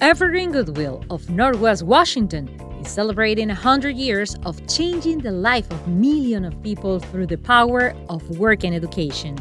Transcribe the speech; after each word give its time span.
Evergreen 0.00 0.50
Goodwill 0.50 1.04
of 1.08 1.30
Northwest 1.30 1.84
Washington 1.84 2.48
is 2.80 2.88
celebrating 2.88 3.48
100 3.48 3.96
years 3.96 4.34
of 4.44 4.66
changing 4.66 5.18
the 5.18 5.30
life 5.30 5.70
of 5.70 5.86
millions 5.86 6.46
of 6.46 6.62
people 6.64 6.98
through 6.98 7.26
the 7.26 7.38
power 7.38 7.94
of 8.08 8.38
work 8.38 8.64
and 8.64 8.74
education. 8.74 9.38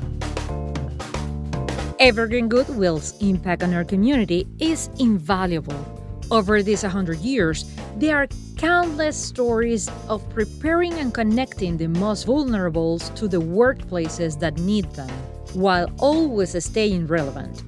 Evergreen 1.99 2.47
Goodwill's 2.47 3.19
impact 3.19 3.63
on 3.63 3.73
our 3.73 3.83
community 3.83 4.47
is 4.59 4.89
invaluable. 4.99 5.83
Over 6.29 6.61
these 6.61 6.83
100 6.83 7.17
years, 7.19 7.65
there 7.97 8.17
are 8.17 8.27
countless 8.55 9.17
stories 9.17 9.89
of 10.07 10.27
preparing 10.29 10.93
and 10.93 11.13
connecting 11.13 11.77
the 11.77 11.87
most 11.87 12.25
vulnerable 12.25 12.99
to 12.99 13.27
the 13.27 13.41
workplaces 13.41 14.39
that 14.39 14.57
need 14.59 14.89
them, 14.91 15.09
while 15.53 15.89
always 15.97 16.63
staying 16.63 17.07
relevant. 17.07 17.63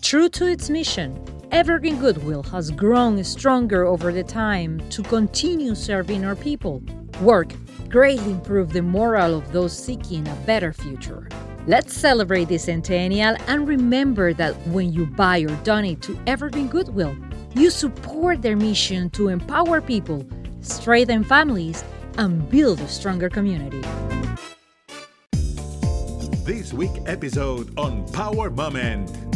True 0.00 0.28
to 0.28 0.46
its 0.46 0.70
mission, 0.70 1.18
Evergreen 1.54 2.00
Goodwill 2.00 2.42
has 2.42 2.72
grown 2.72 3.22
stronger 3.22 3.86
over 3.86 4.10
the 4.10 4.24
time 4.24 4.80
to 4.90 5.04
continue 5.04 5.76
serving 5.76 6.24
our 6.24 6.34
people. 6.34 6.82
Work 7.20 7.52
greatly 7.88 8.32
improve 8.32 8.72
the 8.72 8.82
morale 8.82 9.36
of 9.36 9.52
those 9.52 9.72
seeking 9.72 10.26
a 10.26 10.34
better 10.46 10.72
future. 10.72 11.28
Let's 11.68 11.94
celebrate 11.94 12.48
this 12.48 12.64
centennial 12.64 13.36
and 13.46 13.68
remember 13.68 14.32
that 14.32 14.56
when 14.66 14.92
you 14.92 15.06
buy 15.06 15.42
or 15.42 15.54
donate 15.62 16.02
to 16.02 16.18
Evergreen 16.26 16.66
Goodwill, 16.66 17.16
you 17.54 17.70
support 17.70 18.42
their 18.42 18.56
mission 18.56 19.08
to 19.10 19.28
empower 19.28 19.80
people, 19.80 20.26
strengthen 20.60 21.22
families, 21.22 21.84
and 22.18 22.50
build 22.50 22.80
a 22.80 22.88
stronger 22.88 23.30
community. 23.30 23.80
This 26.42 26.72
week 26.72 26.90
episode 27.06 27.78
on 27.78 28.08
Power 28.08 28.50
Moment. 28.50 29.33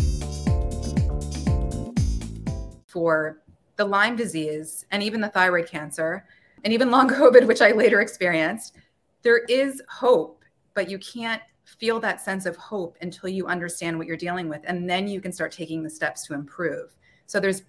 For 2.88 3.38
the 3.76 3.84
Lyme 3.84 4.16
disease 4.16 4.84
and 4.90 5.02
even 5.02 5.20
the 5.20 5.28
thyroid 5.28 5.68
cancer 5.68 6.26
and 6.64 6.72
even 6.72 6.90
long 6.90 7.08
COVID, 7.08 7.46
which 7.46 7.62
I 7.62 7.70
later 7.70 8.00
experienced, 8.00 8.74
there 9.22 9.44
is 9.44 9.80
hope, 9.88 10.44
but 10.74 10.90
you 10.90 10.98
can't 10.98 11.42
feel 11.64 12.00
that 12.00 12.20
sense 12.20 12.46
of 12.46 12.56
hope 12.56 12.96
until 13.02 13.28
you 13.28 13.46
understand 13.46 13.96
what 13.96 14.06
you're 14.06 14.16
dealing 14.16 14.48
with. 14.48 14.62
And 14.64 14.88
then 14.88 15.06
you 15.06 15.20
can 15.20 15.32
start 15.32 15.52
taking 15.52 15.82
the 15.82 15.90
steps 15.90 16.26
to 16.26 16.34
improve. 16.34 16.96
So 17.26 17.38
there's 17.38 17.62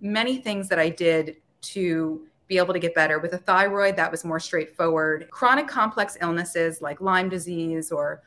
many 0.00 0.38
things 0.38 0.68
that 0.68 0.78
I 0.78 0.90
did 0.90 1.36
to 1.62 2.26
be 2.48 2.58
able 2.58 2.74
to 2.74 2.78
get 2.78 2.94
better. 2.94 3.18
With 3.18 3.32
a 3.32 3.38
thyroid, 3.38 3.96
that 3.96 4.10
was 4.10 4.24
more 4.24 4.38
straightforward. 4.38 5.28
Chronic 5.30 5.66
complex 5.66 6.16
illnesses 6.20 6.80
like 6.80 7.00
Lyme 7.00 7.28
disease 7.28 7.90
or 7.90 8.22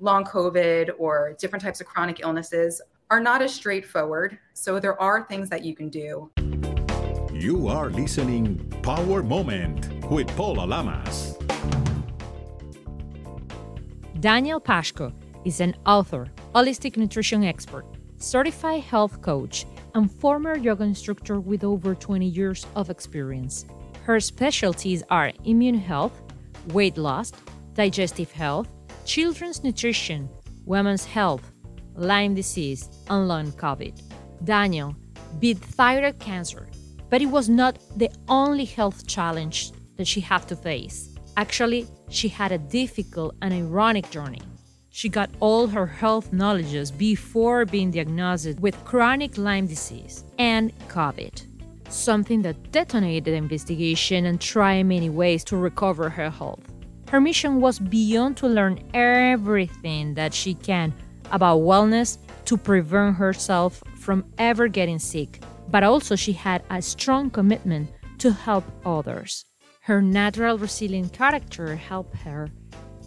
long 0.00 0.24
COVID 0.24 0.90
or 0.98 1.34
different 1.38 1.62
types 1.62 1.80
of 1.80 1.86
chronic 1.86 2.20
illnesses 2.20 2.80
are 3.14 3.20
not 3.20 3.40
as 3.40 3.54
straightforward. 3.54 4.36
So 4.54 4.80
there 4.80 5.00
are 5.00 5.22
things 5.22 5.48
that 5.50 5.64
you 5.64 5.76
can 5.76 5.88
do. 5.88 6.32
You 7.32 7.68
are 7.68 7.88
listening 7.88 8.68
Power 8.82 9.22
Moment 9.22 10.10
with 10.10 10.26
Paula 10.36 10.64
Lamas. 10.66 11.38
Danielle 14.18 14.60
Pashko 14.60 15.12
is 15.44 15.60
an 15.60 15.76
author, 15.86 16.26
holistic 16.56 16.96
nutrition 16.96 17.44
expert, 17.44 17.84
certified 18.16 18.82
health 18.82 19.22
coach, 19.22 19.64
and 19.94 20.10
former 20.10 20.56
yoga 20.56 20.82
instructor 20.82 21.38
with 21.38 21.62
over 21.62 21.94
20 21.94 22.26
years 22.26 22.66
of 22.74 22.90
experience. 22.90 23.64
Her 24.02 24.18
specialties 24.18 25.04
are 25.08 25.30
immune 25.44 25.78
health, 25.78 26.20
weight 26.72 26.98
loss, 26.98 27.30
digestive 27.74 28.32
health, 28.32 28.66
children's 29.04 29.62
nutrition, 29.62 30.28
women's 30.64 31.04
health, 31.04 31.53
Lyme 31.96 32.34
disease, 32.34 32.88
and 33.08 33.28
long 33.28 33.52
COVID. 33.52 34.00
Danielle 34.44 34.96
beat 35.38 35.58
thyroid 35.58 36.18
cancer, 36.18 36.68
but 37.10 37.22
it 37.22 37.26
was 37.26 37.48
not 37.48 37.78
the 37.96 38.10
only 38.28 38.64
health 38.64 39.06
challenge 39.06 39.72
that 39.96 40.06
she 40.06 40.20
had 40.20 40.46
to 40.48 40.56
face. 40.56 41.10
Actually, 41.36 41.86
she 42.08 42.28
had 42.28 42.52
a 42.52 42.58
difficult 42.58 43.34
and 43.42 43.52
ironic 43.52 44.10
journey. 44.10 44.42
She 44.90 45.08
got 45.08 45.30
all 45.40 45.66
her 45.66 45.86
health 45.86 46.32
knowledges 46.32 46.90
before 46.90 47.64
being 47.64 47.90
diagnosed 47.90 48.60
with 48.60 48.84
chronic 48.84 49.36
Lyme 49.36 49.66
disease 49.66 50.24
and 50.38 50.72
COVID, 50.88 51.46
something 51.88 52.42
that 52.42 52.70
detonated 52.70 53.24
the 53.24 53.34
investigation 53.34 54.26
and 54.26 54.40
tried 54.40 54.84
many 54.84 55.10
ways 55.10 55.42
to 55.44 55.56
recover 55.56 56.08
her 56.08 56.30
health. 56.30 56.60
Her 57.08 57.20
mission 57.20 57.60
was 57.60 57.78
beyond 57.78 58.36
to 58.38 58.46
learn 58.46 58.82
everything 58.94 60.14
that 60.14 60.32
she 60.32 60.54
can 60.54 60.94
about 61.34 61.58
wellness 61.58 62.18
to 62.44 62.56
prevent 62.56 63.16
herself 63.16 63.82
from 63.98 64.24
ever 64.38 64.68
getting 64.68 65.00
sick, 65.00 65.42
but 65.68 65.82
also 65.82 66.14
she 66.14 66.32
had 66.32 66.62
a 66.70 66.80
strong 66.80 67.28
commitment 67.28 67.90
to 68.18 68.30
help 68.30 68.64
others. 68.86 69.44
Her 69.80 70.00
natural 70.00 70.56
resilient 70.56 71.12
character 71.12 71.74
helped 71.74 72.16
her 72.18 72.48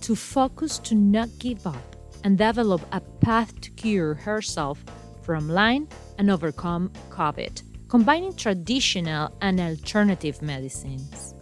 to 0.02 0.16
focus 0.16 0.78
to 0.80 0.94
not 0.94 1.30
give 1.40 1.66
up 1.66 1.96
and 2.26 2.38
develop 2.38 2.82
a 2.92 3.00
path 3.00 3.60
to 3.62 3.72
cure 3.72 4.14
herself 4.14 4.84
from 5.22 5.48
Lyme 5.48 5.88
and 6.18 6.30
overcome 6.30 6.92
COVID, 7.10 7.64
combining 7.88 8.36
traditional 8.36 9.32
and 9.42 9.60
alternative 9.62 10.42
medicines. 10.42 11.34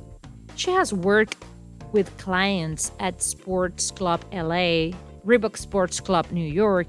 She 0.55 0.69
has 0.71 0.93
worked 0.93 1.43
with 1.91 2.15
clients 2.17 2.91
at 2.99 3.23
Sports 3.23 3.89
Club 3.89 4.23
LA, 4.31 4.91
Reebok 5.25 5.57
Sports 5.57 5.99
Club 5.99 6.31
New 6.31 6.45
York, 6.45 6.87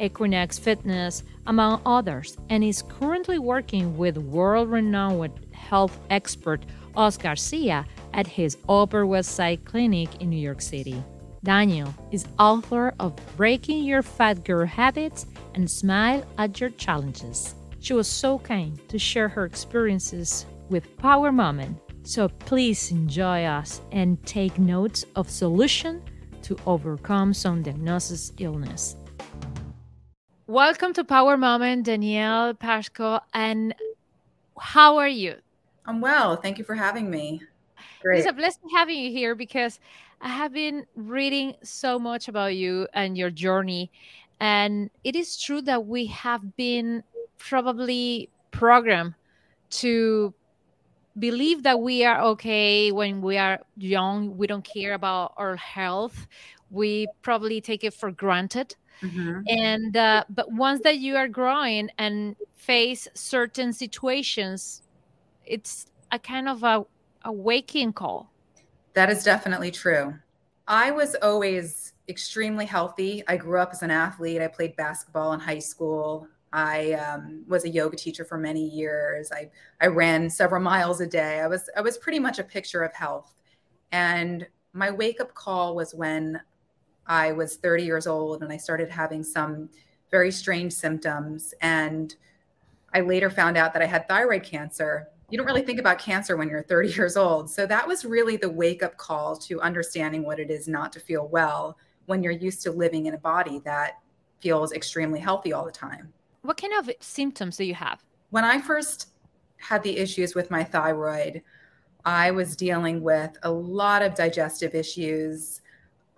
Equinox 0.00 0.58
Fitness, 0.58 1.22
among 1.46 1.80
others, 1.86 2.36
and 2.50 2.64
is 2.64 2.82
currently 2.82 3.38
working 3.38 3.96
with 3.96 4.18
world 4.18 4.68
renowned 4.70 5.32
health 5.52 5.98
expert 6.10 6.66
Oscar 6.96 7.22
Garcia 7.24 7.86
at 8.12 8.26
his 8.26 8.56
Upper 8.68 9.06
West 9.06 9.32
Side 9.32 9.64
clinic 9.64 10.20
in 10.20 10.30
New 10.30 10.36
York 10.36 10.60
City. 10.60 11.02
Danielle 11.44 11.94
is 12.10 12.26
author 12.40 12.92
of 12.98 13.14
Breaking 13.36 13.84
Your 13.84 14.02
Fat 14.02 14.44
Girl 14.44 14.66
Habits 14.66 15.26
and 15.54 15.70
Smile 15.70 16.24
at 16.38 16.60
Your 16.60 16.70
Challenges. 16.70 17.54
She 17.78 17.92
was 17.92 18.08
so 18.08 18.40
kind 18.40 18.80
to 18.88 18.98
share 18.98 19.28
her 19.28 19.44
experiences 19.44 20.44
with 20.70 20.96
Power 20.96 21.30
Moment. 21.30 21.78
So 22.02 22.28
please 22.28 22.90
enjoy 22.90 23.44
us 23.44 23.80
and 23.92 24.24
take 24.26 24.58
notes 24.58 25.04
of 25.14 25.30
solution 25.30 26.02
to 26.46 26.56
overcome 26.64 27.34
some 27.34 27.60
diagnosis 27.60 28.32
illness. 28.38 28.96
Welcome 30.46 30.92
to 30.92 31.02
Power 31.02 31.36
Moment, 31.36 31.86
Danielle 31.86 32.54
Pashko. 32.54 33.20
And 33.34 33.74
how 34.56 34.96
are 34.98 35.08
you? 35.08 35.34
I'm 35.86 36.00
well. 36.00 36.36
Thank 36.36 36.58
you 36.58 36.64
for 36.64 36.76
having 36.76 37.10
me. 37.10 37.42
Great. 38.00 38.20
It's 38.20 38.28
a 38.28 38.32
blessing 38.32 38.68
having 38.72 38.96
you 38.96 39.10
here 39.10 39.34
because 39.34 39.80
I 40.20 40.28
have 40.28 40.52
been 40.52 40.86
reading 40.94 41.54
so 41.64 41.98
much 41.98 42.28
about 42.28 42.54
you 42.54 42.86
and 42.94 43.18
your 43.18 43.30
journey. 43.30 43.90
And 44.38 44.88
it 45.02 45.16
is 45.16 45.36
true 45.36 45.62
that 45.62 45.86
we 45.86 46.06
have 46.06 46.54
been 46.56 47.02
probably 47.38 48.30
programmed 48.52 49.14
to 49.70 50.32
believe 51.18 51.62
that 51.62 51.80
we 51.80 52.04
are 52.04 52.20
okay 52.20 52.92
when 52.92 53.20
we 53.20 53.38
are 53.38 53.60
young. 53.76 54.36
We 54.36 54.46
don't 54.46 54.64
care 54.64 54.94
about 54.94 55.34
our 55.36 55.56
health. 55.56 56.26
We 56.70 57.08
probably 57.22 57.60
take 57.60 57.84
it 57.84 57.94
for 57.94 58.10
granted. 58.10 58.74
Mm-hmm. 59.02 59.40
And 59.48 59.96
uh, 59.96 60.24
but 60.30 60.50
once 60.52 60.82
that 60.82 60.98
you 60.98 61.16
are 61.16 61.28
growing 61.28 61.90
and 61.98 62.34
face 62.54 63.06
certain 63.14 63.72
situations, 63.72 64.82
it's 65.44 65.86
a 66.10 66.18
kind 66.18 66.48
of 66.48 66.62
a, 66.62 66.84
a 67.24 67.32
waking 67.32 67.92
call 67.92 68.30
that 68.96 69.10
is 69.10 69.22
definitely 69.22 69.70
true. 69.70 70.14
I 70.66 70.90
was 70.90 71.14
always 71.20 71.92
extremely 72.08 72.64
healthy. 72.64 73.22
I 73.28 73.36
grew 73.36 73.60
up 73.60 73.68
as 73.72 73.82
an 73.82 73.90
athlete. 73.90 74.40
I 74.40 74.48
played 74.48 74.74
basketball 74.76 75.34
in 75.34 75.40
high 75.40 75.58
school. 75.58 76.26
I 76.56 76.92
um, 76.94 77.44
was 77.46 77.64
a 77.66 77.68
yoga 77.68 77.98
teacher 77.98 78.24
for 78.24 78.38
many 78.38 78.66
years. 78.66 79.30
I 79.30 79.50
I 79.82 79.88
ran 79.88 80.30
several 80.30 80.62
miles 80.62 81.02
a 81.02 81.06
day. 81.06 81.40
I 81.40 81.46
was 81.46 81.68
I 81.76 81.82
was 81.82 81.98
pretty 81.98 82.18
much 82.18 82.38
a 82.38 82.44
picture 82.44 82.82
of 82.82 82.94
health. 82.94 83.36
And 83.92 84.46
my 84.72 84.90
wake 84.90 85.20
up 85.20 85.34
call 85.34 85.76
was 85.76 85.94
when 85.94 86.40
I 87.06 87.32
was 87.32 87.56
30 87.56 87.84
years 87.84 88.06
old 88.06 88.42
and 88.42 88.50
I 88.50 88.56
started 88.56 88.88
having 88.88 89.22
some 89.22 89.68
very 90.10 90.32
strange 90.32 90.72
symptoms. 90.72 91.52
And 91.60 92.16
I 92.94 93.00
later 93.02 93.28
found 93.28 93.58
out 93.58 93.74
that 93.74 93.82
I 93.82 93.86
had 93.86 94.08
thyroid 94.08 94.42
cancer 94.42 95.08
you 95.28 95.36
don't 95.36 95.46
really 95.46 95.62
think 95.62 95.80
about 95.80 95.98
cancer 95.98 96.36
when 96.36 96.48
you're 96.48 96.62
30 96.62 96.92
years 96.92 97.16
old. 97.16 97.50
So 97.50 97.66
that 97.66 97.86
was 97.86 98.04
really 98.04 98.36
the 98.36 98.48
wake 98.48 98.82
up 98.82 98.96
call 98.96 99.36
to 99.36 99.60
understanding 99.60 100.22
what 100.22 100.38
it 100.38 100.50
is 100.50 100.68
not 100.68 100.92
to 100.92 101.00
feel 101.00 101.28
well 101.28 101.76
when 102.06 102.22
you're 102.22 102.32
used 102.32 102.62
to 102.62 102.70
living 102.70 103.06
in 103.06 103.14
a 103.14 103.18
body 103.18 103.60
that 103.64 103.94
feels 104.40 104.72
extremely 104.72 105.18
healthy 105.18 105.52
all 105.52 105.64
the 105.64 105.72
time. 105.72 106.12
What 106.46 106.60
kind 106.60 106.74
of 106.74 106.88
symptoms 107.00 107.56
do 107.56 107.64
you 107.64 107.74
have? 107.74 108.04
When 108.30 108.44
I 108.44 108.60
first 108.60 109.08
had 109.56 109.82
the 109.82 109.96
issues 109.96 110.36
with 110.36 110.48
my 110.48 110.62
thyroid, 110.62 111.42
I 112.04 112.30
was 112.30 112.54
dealing 112.54 113.02
with 113.02 113.36
a 113.42 113.50
lot 113.50 114.00
of 114.00 114.14
digestive 114.14 114.72
issues. 114.72 115.60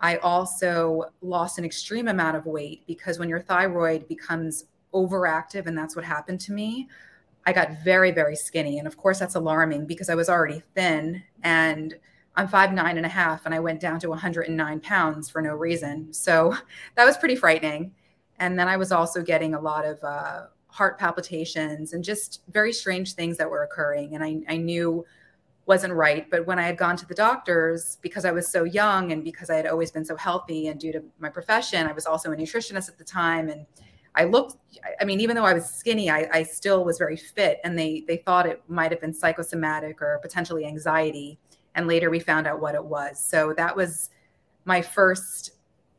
I 0.01 0.19
also 0.19 1.05
lost 1.23 1.59
an 1.59 1.65
extreme 1.65 2.09
amount 2.09 2.37
of 2.37 2.45
weight 2.45 2.87
because 2.87 3.19
when 3.19 3.31
your 3.31 3.41
thyroid 3.41 4.07
becomes 4.07 4.67
overactive, 4.93 5.67
and 5.67 5.77
that's 5.77 5.97
what 5.97 6.05
happened 6.05 6.41
to 6.41 6.53
me, 6.53 6.89
I 7.47 7.55
got 7.55 7.83
very, 7.83 8.11
very 8.11 8.37
skinny. 8.37 8.79
And 8.79 8.87
of 8.87 8.99
course, 8.99 9.19
that's 9.19 9.35
alarming 9.35 9.87
because 9.87 10.11
I 10.11 10.15
was 10.15 10.29
already 10.29 10.63
thin 10.75 11.23
and 11.43 11.95
I'm 12.37 12.49
five 12.49 12.75
nine 12.75 12.99
and 12.99 13.07
a 13.07 13.09
half, 13.09 13.47
and 13.47 13.55
I 13.55 13.61
went 13.61 13.81
down 13.81 13.99
to 14.01 14.11
109 14.11 14.81
pounds 14.81 15.31
for 15.31 15.41
no 15.41 15.55
reason. 15.55 16.13
So 16.13 16.55
that 16.97 17.07
was 17.07 17.17
pretty 17.17 17.35
frightening. 17.35 17.93
And 18.39 18.59
then 18.59 18.69
I 18.69 18.77
was 18.77 18.93
also 18.93 19.23
getting 19.23 19.55
a 19.55 19.61
lot 19.61 19.85
of 19.85 20.03
uh, 20.03 20.43
heart 20.69 20.99
palpitations 20.99 21.93
and 21.93 22.05
just 22.05 22.43
very 22.51 22.73
strange 22.73 23.15
things 23.15 23.37
that 23.39 23.51
were 23.51 23.63
occurring. 23.63 24.15
And 24.15 24.23
I, 24.23 24.41
I 24.49 24.57
knew 24.57 25.05
wasn't 25.67 25.93
right. 25.93 26.29
But 26.31 26.47
when 26.47 26.59
I 26.59 26.63
had 26.63 26.79
gone 26.79 26.97
to 26.97 27.07
the 27.07 27.15
doctors, 27.15 27.99
because 28.01 28.25
I 28.25 28.31
was 28.33 28.51
so 28.51 28.65
young 28.65 29.13
and 29.13 29.23
because 29.23 29.51
I 29.51 29.57
had 29.57 29.67
always 29.67 29.91
been 29.91 30.05
so 30.05 30.17
healthy, 30.17 30.69
and 30.69 30.81
due 30.81 30.93
to 30.93 31.03
my 31.19 31.29
profession, 31.29 31.87
I 31.87 31.93
was 31.93 32.07
also 32.07 32.33
a 32.33 32.37
nutritionist 32.37 32.89
at 32.89 32.97
the 32.97 33.05
time, 33.05 33.51
and 33.51 33.67
I 34.15 34.25
looked, 34.25 34.57
I 34.99 35.05
mean, 35.05 35.21
even 35.21 35.37
though 35.37 35.45
I 35.45 35.53
was 35.53 35.67
skinny, 35.67 36.09
I, 36.11 36.27
I 36.33 36.43
still 36.43 36.85
was 36.85 36.97
very 36.97 37.17
fit. 37.17 37.61
And 37.65 37.79
they 37.79 38.03
they 38.09 38.17
thought 38.17 38.47
it 38.47 38.63
might 38.67 38.91
have 38.91 39.01
been 39.01 39.13
psychosomatic 39.13 40.01
or 40.01 40.19
potentially 40.23 40.65
anxiety. 40.65 41.39
And 41.75 41.87
later 41.87 42.09
we 42.09 42.19
found 42.19 42.47
out 42.47 42.61
what 42.61 42.75
it 42.75 42.85
was. 42.85 43.23
So 43.25 43.53
that 43.57 43.77
was 43.77 44.11
my 44.65 44.81
first 44.81 45.53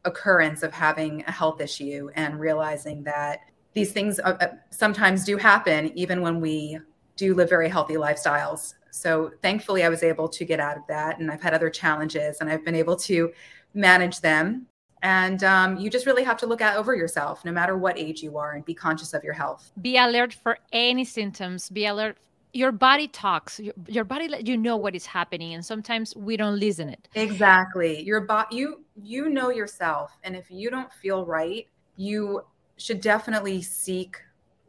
occurrence 0.06 0.64
of 0.64 0.74
having 0.74 1.24
a 1.28 1.32
health 1.32 1.62
issue 1.62 2.10
and 2.16 2.40
realizing 2.40 3.04
that 3.04 3.40
these 3.74 3.92
things 3.92 4.20
uh, 4.20 4.38
uh, 4.40 4.48
sometimes 4.72 5.24
do 5.24 5.38
happen 5.38 5.92
even 5.98 6.22
when 6.22 6.40
we 6.40 6.80
do 7.16 7.36
live 7.36 7.50
very 7.50 7.70
healthy 7.70 7.96
lifestyles. 7.96 8.76
So 8.92 9.32
thankfully, 9.42 9.84
I 9.84 9.90
was 9.90 10.04
able 10.04 10.28
to 10.30 10.46
get 10.46 10.60
out 10.60 10.78
of 10.78 10.84
that. 10.88 11.20
And 11.20 11.30
I've 11.30 11.42
had 11.42 11.54
other 11.54 11.70
challenges 11.70 12.38
and 12.42 12.50
I've 12.50 12.66
been 12.66 12.76
able 12.76 12.96
to 12.96 13.32
manage 13.74 14.22
them 14.22 14.68
and 15.02 15.44
um, 15.44 15.78
you 15.78 15.90
just 15.90 16.06
really 16.06 16.24
have 16.24 16.38
to 16.38 16.46
look 16.46 16.62
out 16.62 16.76
over 16.76 16.96
yourself 16.96 17.46
no 17.46 17.52
matter 17.52 17.78
what 17.78 17.98
age 17.98 18.22
you 18.22 18.38
are 18.38 18.54
and 18.54 18.66
be 18.66 18.74
conscious 18.74 19.14
of 19.14 19.24
your 19.24 19.34
health 19.34 19.72
be 19.82 19.98
alert 19.98 20.34
for 20.34 20.58
any 20.72 21.06
symptoms 21.06 21.70
be 21.70 21.86
alert 21.86 22.18
your 22.54 22.72
body 22.72 23.08
talks 23.08 23.60
your, 23.60 23.74
your 23.88 24.04
body 24.04 24.28
let 24.28 24.48
you 24.48 24.58
know 24.58 24.76
what 24.76 24.96
is 24.96 25.06
happening 25.06 25.54
and 25.54 25.64
sometimes 25.66 26.16
we 26.16 26.36
don't 26.36 26.60
listen 26.60 26.90
it. 26.90 27.08
Exactly. 27.16 28.02
Your 28.02 28.22
body 28.22 28.56
you 28.56 28.84
you 29.02 29.30
know 29.30 29.50
yourself 29.50 30.18
and 30.24 30.36
if 30.36 30.50
you 30.50 30.70
don't 30.70 30.92
feel 30.92 31.26
right 31.26 31.68
you 31.96 32.42
should 32.78 33.02
definitely 33.02 33.62
seek 33.62 34.18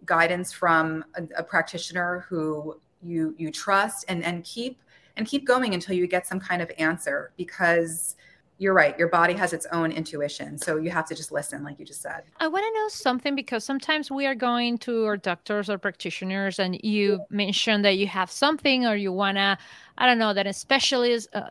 guidance 0.04 0.52
from 0.52 1.04
a, 1.14 1.22
a 1.38 1.42
practitioner 1.42 2.26
who 2.28 2.78
you 3.02 3.34
you 3.38 3.50
trust 3.50 4.04
and 4.08 4.24
and 4.24 4.44
keep 4.44 4.82
and 5.16 5.26
keep 5.26 5.46
going 5.46 5.74
until 5.74 5.94
you 5.94 6.06
get 6.06 6.26
some 6.26 6.40
kind 6.40 6.60
of 6.62 6.70
answer 6.78 7.32
because 7.36 8.16
you're 8.60 8.74
right. 8.74 8.96
Your 8.98 9.08
body 9.08 9.32
has 9.32 9.54
its 9.54 9.66
own 9.72 9.90
intuition. 9.90 10.58
So 10.58 10.76
you 10.76 10.90
have 10.90 11.06
to 11.06 11.14
just 11.14 11.32
listen, 11.32 11.64
like 11.64 11.78
you 11.78 11.86
just 11.86 12.02
said. 12.02 12.24
I 12.40 12.46
want 12.46 12.62
to 12.62 12.78
know 12.78 12.88
something 12.88 13.34
because 13.34 13.64
sometimes 13.64 14.10
we 14.10 14.26
are 14.26 14.34
going 14.34 14.76
to 14.78 15.06
our 15.06 15.16
doctors 15.16 15.70
or 15.70 15.78
practitioners, 15.78 16.58
and 16.58 16.78
you 16.84 17.24
mention 17.30 17.80
that 17.82 17.96
you 17.96 18.06
have 18.06 18.30
something 18.30 18.86
or 18.86 18.96
you 18.96 19.12
want 19.12 19.38
to, 19.38 19.56
I 19.96 20.06
don't 20.06 20.18
know, 20.18 20.34
that 20.34 20.46
a 20.46 20.52
specialist. 20.52 21.28
Uh, 21.32 21.48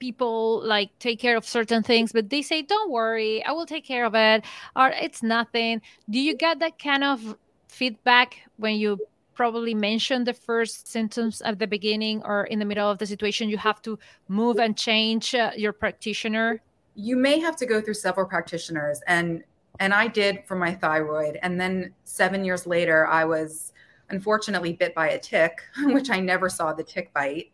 people 0.00 0.60
like 0.64 0.90
take 1.00 1.18
care 1.18 1.36
of 1.36 1.44
certain 1.44 1.82
things 1.82 2.12
but 2.12 2.30
they 2.30 2.40
say 2.40 2.62
don't 2.62 2.88
worry 2.88 3.44
i 3.44 3.50
will 3.50 3.66
take 3.66 3.84
care 3.84 4.04
of 4.04 4.14
it 4.14 4.44
or 4.76 4.90
it's 4.90 5.24
nothing 5.24 5.82
do 6.08 6.20
you 6.20 6.36
get 6.36 6.60
that 6.60 6.78
kind 6.78 7.02
of 7.02 7.36
feedback 7.66 8.36
when 8.58 8.76
you 8.76 8.96
probably 9.38 9.72
mention 9.72 10.24
the 10.24 10.34
first 10.34 10.88
symptoms 10.88 11.40
at 11.42 11.60
the 11.60 11.66
beginning 11.66 12.20
or 12.24 12.44
in 12.46 12.58
the 12.58 12.64
middle 12.64 12.90
of 12.90 12.98
the 12.98 13.06
situation 13.06 13.48
you 13.48 13.56
have 13.56 13.80
to 13.80 13.96
move 14.26 14.58
and 14.58 14.76
change 14.76 15.32
uh, 15.32 15.52
your 15.56 15.72
practitioner? 15.72 16.60
You 16.96 17.16
may 17.16 17.38
have 17.38 17.54
to 17.58 17.64
go 17.64 17.80
through 17.80 17.94
several 17.94 18.26
practitioners 18.26 19.00
and 19.06 19.44
and 19.80 19.94
i 19.94 20.08
did 20.08 20.42
for 20.48 20.56
my 20.56 20.74
thyroid 20.74 21.38
and 21.42 21.60
then 21.60 21.94
seven 22.02 22.44
years 22.44 22.66
later 22.66 23.06
i 23.06 23.24
was 23.24 23.72
unfortunately 24.10 24.72
bit 24.72 24.92
by 24.92 25.10
a 25.10 25.18
tick 25.18 25.60
which 25.96 26.10
i 26.10 26.18
never 26.18 26.48
saw 26.48 26.72
the 26.72 26.82
tick 26.82 27.12
bite 27.14 27.52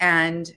and 0.00 0.56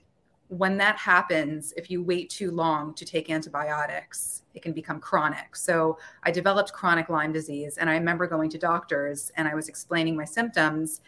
when 0.50 0.76
that 0.78 0.96
happens, 0.96 1.72
if 1.76 1.90
you 1.90 2.02
wait 2.02 2.28
too 2.28 2.50
long 2.50 2.92
to 2.94 3.04
take 3.04 3.30
antibiotics, 3.30 4.42
it 4.52 4.62
can 4.62 4.72
become 4.72 4.98
chronic. 4.98 5.54
So 5.54 5.96
I 6.24 6.32
developed 6.32 6.72
chronic 6.72 7.08
Lyme 7.08 7.32
disease. 7.32 7.78
And 7.78 7.88
I 7.88 7.94
remember 7.94 8.26
going 8.26 8.50
to 8.50 8.58
doctors 8.58 9.30
and 9.36 9.46
I 9.46 9.54
was 9.54 9.68
explaining 9.68 10.16
my 10.16 10.24
symptoms. 10.24 11.02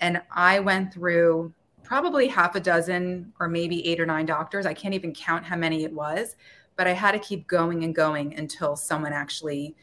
And 0.00 0.22
I 0.30 0.60
went 0.60 0.94
through 0.94 1.52
probably 1.82 2.26
half 2.26 2.54
a 2.54 2.60
dozen 2.60 3.34
or 3.38 3.48
maybe 3.48 3.86
eight 3.86 4.00
or 4.00 4.06
nine 4.06 4.24
doctors. 4.24 4.64
I 4.64 4.72
can't 4.72 4.94
even 4.94 5.12
count 5.12 5.44
how 5.44 5.56
many 5.56 5.84
it 5.84 5.92
was, 5.92 6.36
but 6.76 6.86
I 6.86 6.92
had 6.92 7.12
to 7.12 7.18
keep 7.18 7.46
going 7.46 7.84
and 7.84 7.94
going 7.94 8.34
until 8.38 8.76
someone 8.76 9.12
actually 9.12 9.76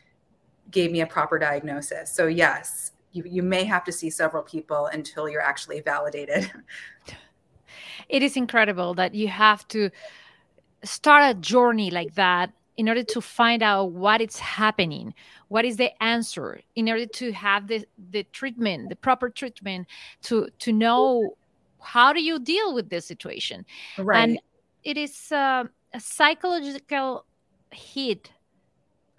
gave 0.72 0.92
me 0.92 1.02
a 1.02 1.08
proper 1.08 1.38
diagnosis. 1.38 2.12
So, 2.12 2.26
yes, 2.26 2.94
you, 3.12 3.24
you 3.28 3.44
may 3.44 3.64
have 3.64 3.84
to 3.84 3.92
see 3.92 4.10
several 4.10 4.42
people 4.42 4.88
until 4.88 5.30
you're 5.30 5.42
actually 5.42 5.82
validated. 5.82 6.52
it 8.10 8.24
is 8.24 8.38
incredible 8.38 8.94
that 8.94 9.16
you 9.16 9.28
have 9.28 9.68
to 9.68 9.90
start 10.84 11.36
a 11.36 11.40
journey 11.40 11.90
like 11.92 12.16
that 12.16 12.52
in 12.76 12.90
order 12.90 13.04
to 13.04 13.22
find 13.22 13.62
out 13.62 13.92
what 13.92 14.20
is 14.22 14.40
happening 14.40 15.14
what 15.50 15.66
is 15.66 15.78
the 15.78 15.92
answer 16.04 16.60
in 16.76 16.90
order 16.90 17.06
to 17.06 17.32
have 17.32 17.68
the, 17.68 17.86
the 18.12 18.24
treatment 18.32 18.90
the 18.90 18.96
proper 18.96 19.30
treatment 19.30 19.88
to 20.22 20.48
to 20.60 20.72
know 20.72 21.36
how 21.84 22.14
do 22.14 22.24
you 22.24 22.40
deal 22.40 22.74
with 22.74 22.90
this 22.90 23.06
situation. 23.06 23.66
Right. 23.98 24.24
and 24.24 24.40
it 24.84 24.98
is 24.98 25.32
uh, 25.32 25.66
a 25.94 26.00
psychological 26.00 27.26
hit 27.72 28.32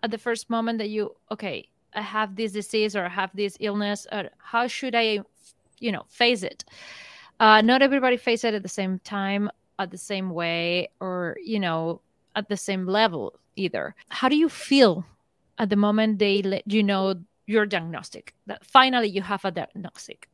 at 0.02 0.10
the 0.10 0.18
first 0.18 0.50
moment 0.50 0.78
that 0.78 0.90
you 0.90 1.14
okay 1.30 1.66
i 1.94 2.00
have 2.00 2.36
this 2.36 2.52
disease 2.52 2.94
or 2.94 3.04
i 3.06 3.08
have 3.08 3.30
this 3.34 3.56
illness 3.58 4.06
or 4.12 4.30
how 4.38 4.66
should 4.66 4.94
i 4.94 5.18
you 5.80 5.90
know 5.90 6.04
face 6.08 6.42
it 6.42 6.64
uh, 7.40 7.60
not 7.60 7.82
everybody 7.82 8.16
face 8.16 8.44
it 8.44 8.54
at 8.54 8.62
the 8.62 8.68
same 8.68 8.98
time 9.00 9.50
at 9.78 9.90
the 9.90 9.98
same 9.98 10.30
way 10.30 10.88
or 11.00 11.36
you 11.42 11.58
know 11.58 12.00
at 12.36 12.48
the 12.48 12.56
same 12.56 12.86
level 12.86 13.34
either. 13.56 13.94
How 14.08 14.28
do 14.28 14.36
you 14.36 14.48
feel 14.48 15.04
at 15.58 15.70
the 15.70 15.76
moment 15.76 16.18
they 16.18 16.42
let 16.42 16.62
you 16.70 16.82
know 16.82 17.14
your 17.46 17.66
diagnostic? 17.66 18.34
That 18.46 18.64
finally 18.64 19.08
you 19.08 19.22
have 19.22 19.44
a 19.44 19.50
diagnostic. 19.50 20.28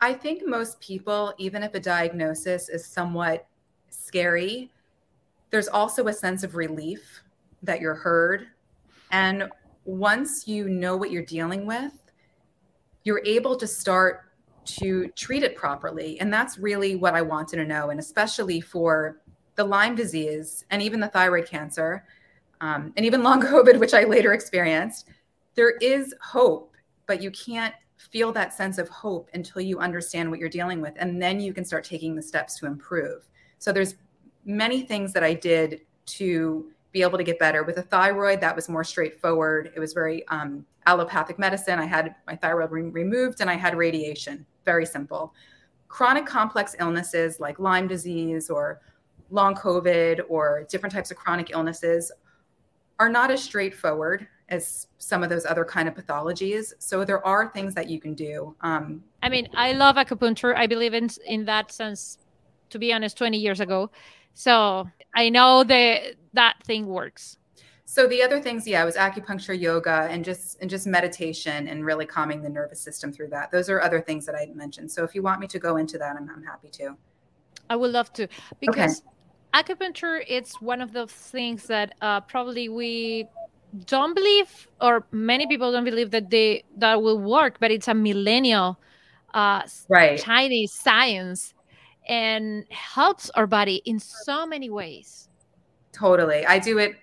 I 0.00 0.12
think 0.12 0.42
most 0.46 0.80
people 0.80 1.34
even 1.38 1.62
if 1.62 1.74
a 1.74 1.80
diagnosis 1.80 2.68
is 2.68 2.84
somewhat 2.84 3.46
scary 3.90 4.70
there's 5.50 5.68
also 5.68 6.06
a 6.06 6.12
sense 6.12 6.42
of 6.44 6.56
relief 6.56 7.20
that 7.62 7.78
you're 7.78 7.94
heard. 7.94 8.46
And 9.10 9.50
once 9.84 10.48
you 10.48 10.66
know 10.66 10.96
what 10.96 11.10
you're 11.10 11.26
dealing 11.26 11.66
with 11.66 11.92
you're 13.04 13.22
able 13.24 13.56
to 13.56 13.66
start 13.66 14.31
to 14.64 15.08
treat 15.16 15.42
it 15.42 15.56
properly. 15.56 16.18
And 16.20 16.32
that's 16.32 16.58
really 16.58 16.96
what 16.96 17.14
I 17.14 17.22
wanted 17.22 17.56
to 17.56 17.64
know. 17.64 17.90
And 17.90 18.00
especially 18.00 18.60
for 18.60 19.20
the 19.54 19.64
Lyme 19.64 19.94
disease 19.94 20.64
and 20.70 20.80
even 20.80 21.00
the 21.00 21.08
thyroid 21.08 21.46
cancer, 21.46 22.04
um, 22.60 22.92
and 22.96 23.04
even 23.04 23.22
long 23.22 23.42
COVID, 23.42 23.78
which 23.78 23.94
I 23.94 24.04
later 24.04 24.32
experienced, 24.32 25.08
there 25.54 25.76
is 25.78 26.14
hope, 26.22 26.74
but 27.06 27.20
you 27.20 27.30
can't 27.30 27.74
feel 28.10 28.32
that 28.32 28.52
sense 28.52 28.78
of 28.78 28.88
hope 28.88 29.28
until 29.34 29.62
you 29.62 29.78
understand 29.78 30.30
what 30.30 30.40
you're 30.40 30.48
dealing 30.48 30.80
with. 30.80 30.94
And 30.96 31.20
then 31.20 31.40
you 31.40 31.52
can 31.52 31.64
start 31.64 31.84
taking 31.84 32.14
the 32.14 32.22
steps 32.22 32.58
to 32.58 32.66
improve. 32.66 33.28
So 33.58 33.72
there's 33.72 33.96
many 34.44 34.82
things 34.82 35.12
that 35.12 35.22
I 35.22 35.34
did 35.34 35.82
to 36.04 36.70
be 36.90 37.02
able 37.02 37.18
to 37.18 37.24
get 37.24 37.38
better. 37.38 37.62
With 37.62 37.76
the 37.76 37.82
thyroid, 37.82 38.40
that 38.40 38.54
was 38.54 38.68
more 38.68 38.84
straightforward. 38.84 39.72
It 39.74 39.80
was 39.80 39.92
very 39.92 40.26
um, 40.28 40.66
allopathic 40.86 41.38
medicine. 41.38 41.78
I 41.78 41.86
had 41.86 42.14
my 42.26 42.36
thyroid 42.36 42.70
re- 42.70 42.82
removed 42.82 43.40
and 43.40 43.48
I 43.48 43.54
had 43.54 43.76
radiation. 43.76 44.44
Very 44.64 44.86
simple. 44.86 45.34
Chronic 45.88 46.26
complex 46.26 46.74
illnesses 46.78 47.40
like 47.40 47.58
Lyme 47.58 47.86
disease 47.86 48.48
or 48.48 48.80
long 49.30 49.54
COVID 49.54 50.20
or 50.28 50.66
different 50.68 50.94
types 50.94 51.10
of 51.10 51.16
chronic 51.16 51.50
illnesses 51.50 52.12
are 52.98 53.08
not 53.08 53.30
as 53.30 53.42
straightforward 53.42 54.28
as 54.48 54.86
some 54.98 55.22
of 55.22 55.30
those 55.30 55.46
other 55.46 55.64
kind 55.64 55.88
of 55.88 55.94
pathologies. 55.94 56.74
So 56.78 57.04
there 57.04 57.26
are 57.26 57.48
things 57.48 57.74
that 57.74 57.88
you 57.88 57.98
can 58.00 58.14
do. 58.14 58.54
Um, 58.60 59.02
I 59.22 59.28
mean, 59.28 59.48
I 59.54 59.72
love 59.72 59.96
acupuncture. 59.96 60.54
I 60.54 60.66
believe 60.66 60.94
in 60.94 61.08
in 61.26 61.44
that 61.46 61.72
sense. 61.72 62.18
To 62.70 62.78
be 62.78 62.90
honest, 62.90 63.18
20 63.18 63.36
years 63.36 63.60
ago, 63.60 63.90
so 64.32 64.88
I 65.14 65.28
know 65.28 65.62
that 65.64 66.14
that 66.32 66.54
thing 66.64 66.86
works. 66.86 67.36
So 67.92 68.06
the 68.06 68.22
other 68.22 68.40
things, 68.40 68.66
yeah, 68.66 68.82
was 68.84 68.96
acupuncture, 68.96 69.60
yoga, 69.60 70.08
and 70.10 70.24
just 70.24 70.58
and 70.62 70.70
just 70.70 70.86
meditation, 70.86 71.68
and 71.68 71.84
really 71.84 72.06
calming 72.06 72.40
the 72.40 72.48
nervous 72.48 72.80
system 72.80 73.12
through 73.12 73.28
that. 73.36 73.50
Those 73.50 73.68
are 73.68 73.82
other 73.82 74.00
things 74.00 74.24
that 74.24 74.34
I 74.34 74.46
mentioned. 74.54 74.90
So 74.90 75.04
if 75.04 75.14
you 75.14 75.20
want 75.20 75.40
me 75.40 75.46
to 75.48 75.58
go 75.58 75.76
into 75.76 75.98
that, 75.98 76.16
I'm, 76.16 76.26
I'm 76.34 76.42
happy 76.42 76.70
to. 76.70 76.96
I 77.68 77.76
would 77.76 77.90
love 77.90 78.10
to 78.14 78.28
because 78.60 79.02
okay. 79.02 79.74
acupuncture 79.74 80.24
it's 80.26 80.58
one 80.62 80.80
of 80.80 80.94
those 80.94 81.12
things 81.12 81.66
that 81.66 81.94
uh, 82.00 82.22
probably 82.22 82.70
we 82.70 83.28
don't 83.84 84.14
believe, 84.14 84.68
or 84.80 85.04
many 85.10 85.46
people 85.46 85.70
don't 85.70 85.84
believe 85.84 86.12
that 86.12 86.30
they 86.30 86.64
that 86.78 87.02
will 87.02 87.18
work, 87.18 87.58
but 87.60 87.70
it's 87.70 87.88
a 87.88 87.94
millennial 87.94 88.78
uh, 89.34 89.64
right. 89.90 90.18
Chinese 90.18 90.72
science 90.72 91.52
and 92.08 92.64
helps 92.70 93.28
our 93.34 93.46
body 93.46 93.82
in 93.84 93.98
so 94.00 94.46
many 94.46 94.70
ways. 94.70 95.28
Totally. 95.92 96.46
I 96.46 96.58
do 96.58 96.78
it 96.78 96.96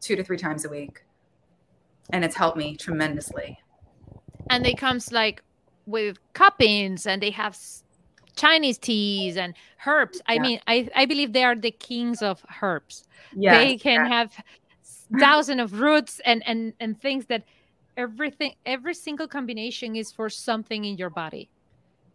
two 0.00 0.16
to 0.16 0.24
three 0.24 0.36
times 0.36 0.64
a 0.64 0.68
week. 0.68 1.04
And 2.10 2.24
it's 2.24 2.36
helped 2.36 2.56
me 2.56 2.76
tremendously. 2.76 3.58
And 4.50 4.64
they 4.64 4.74
comes 4.74 5.12
like 5.12 5.42
with 5.86 6.18
cuppings 6.32 7.06
and 7.06 7.22
they 7.22 7.30
have 7.30 7.58
Chinese 8.36 8.78
teas 8.78 9.36
and 9.36 9.54
herbs. 9.86 10.22
I 10.26 10.38
mean, 10.38 10.60
I, 10.66 10.88
I 10.94 11.06
believe 11.06 11.32
they 11.32 11.44
are 11.44 11.56
the 11.56 11.70
kings 11.70 12.22
of 12.22 12.44
herbs. 12.62 13.04
Yes, 13.34 13.56
they 13.56 13.76
can 13.76 14.06
yeah. 14.06 14.08
have 14.08 14.32
thousands 15.18 15.60
of 15.60 15.80
roots 15.80 16.20
and, 16.24 16.42
and, 16.46 16.72
and 16.80 17.00
things 17.00 17.26
that 17.26 17.44
everything, 17.96 18.54
every 18.64 18.94
single 18.94 19.26
combination 19.26 19.96
is 19.96 20.12
for 20.12 20.30
something 20.30 20.84
in 20.84 20.96
your 20.96 21.10
body. 21.10 21.50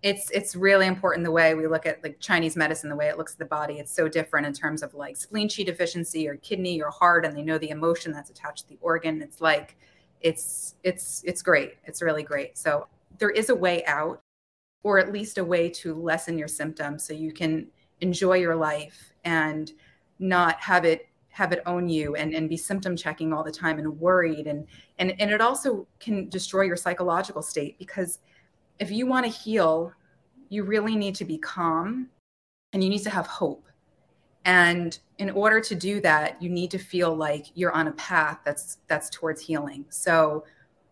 It's 0.03 0.29
it's 0.31 0.55
really 0.55 0.86
important 0.86 1.24
the 1.24 1.31
way 1.31 1.55
we 1.55 1.65
look 1.65 1.86
at 1.86 2.03
like 2.03 2.19
Chinese 2.19 2.55
medicine, 2.55 2.89
the 2.89 2.95
way 2.95 3.07
it 3.07 3.17
looks 3.17 3.33
at 3.33 3.39
the 3.39 3.45
body. 3.45 3.75
It's 3.79 3.93
so 3.93 4.07
different 4.07 4.45
in 4.45 4.53
terms 4.53 4.83
of 4.83 4.93
like 4.93 5.17
spleen 5.17 5.48
qi 5.48 5.65
deficiency 5.65 6.27
or 6.27 6.36
kidney 6.36 6.81
or 6.81 6.91
heart, 6.91 7.25
and 7.25 7.36
they 7.36 7.41
know 7.41 7.57
the 7.57 7.69
emotion 7.69 8.12
that's 8.12 8.29
attached 8.29 8.63
to 8.63 8.69
the 8.69 8.77
organ. 8.81 9.22
It's 9.22 9.41
like 9.41 9.77
it's 10.22 10.75
it's 10.83 11.24
it's 11.25 11.41
great. 11.41 11.75
It's 11.86 12.01
really 12.01 12.24
great. 12.24 12.57
So 12.57 12.88
there 13.17 13.29
is 13.29 13.50
a 13.50 13.55
way 13.55 13.86
out 13.86 14.22
or 14.83 15.00
at 15.00 15.12
least 15.12 15.38
a 15.38 15.43
way 15.43 15.69
to 15.69 15.95
lessen 15.95 16.38
your 16.38 16.48
symptoms 16.48 17.03
so 17.03 17.13
you 17.13 17.31
can 17.31 17.67
enjoy 18.01 18.33
your 18.33 18.55
life 18.55 19.12
and 19.24 19.72
not 20.19 20.60
have 20.60 20.86
it 20.86 21.07
have 21.29 21.51
it 21.51 21.63
own 21.65 21.89
you 21.89 22.15
and, 22.15 22.36
and 22.36 22.48
be 22.48 22.57
symptom 22.57 22.95
checking 22.95 23.33
all 23.33 23.43
the 23.43 23.51
time 23.51 23.79
and 23.79 24.00
worried 24.00 24.45
and 24.45 24.67
and 25.00 25.13
and 25.19 25.31
it 25.31 25.41
also 25.41 25.88
can 26.00 26.29
destroy 26.29 26.62
your 26.62 26.75
psychological 26.75 27.41
state 27.41 27.77
because 27.79 28.19
if 28.79 28.91
you 28.91 29.05
want 29.05 29.25
to 29.25 29.31
heal 29.31 29.91
you 30.49 30.63
really 30.63 30.95
need 30.95 31.15
to 31.15 31.25
be 31.25 31.37
calm 31.37 32.09
and 32.73 32.83
you 32.83 32.89
need 32.89 33.03
to 33.03 33.09
have 33.09 33.27
hope 33.27 33.65
and 34.45 34.99
in 35.19 35.29
order 35.29 35.59
to 35.61 35.75
do 35.75 36.01
that 36.01 36.41
you 36.41 36.49
need 36.49 36.69
to 36.71 36.77
feel 36.77 37.15
like 37.15 37.47
you're 37.55 37.71
on 37.71 37.87
a 37.87 37.93
path 37.93 38.39
that's 38.43 38.79
that's 38.87 39.09
towards 39.09 39.41
healing 39.41 39.85
so 39.89 40.43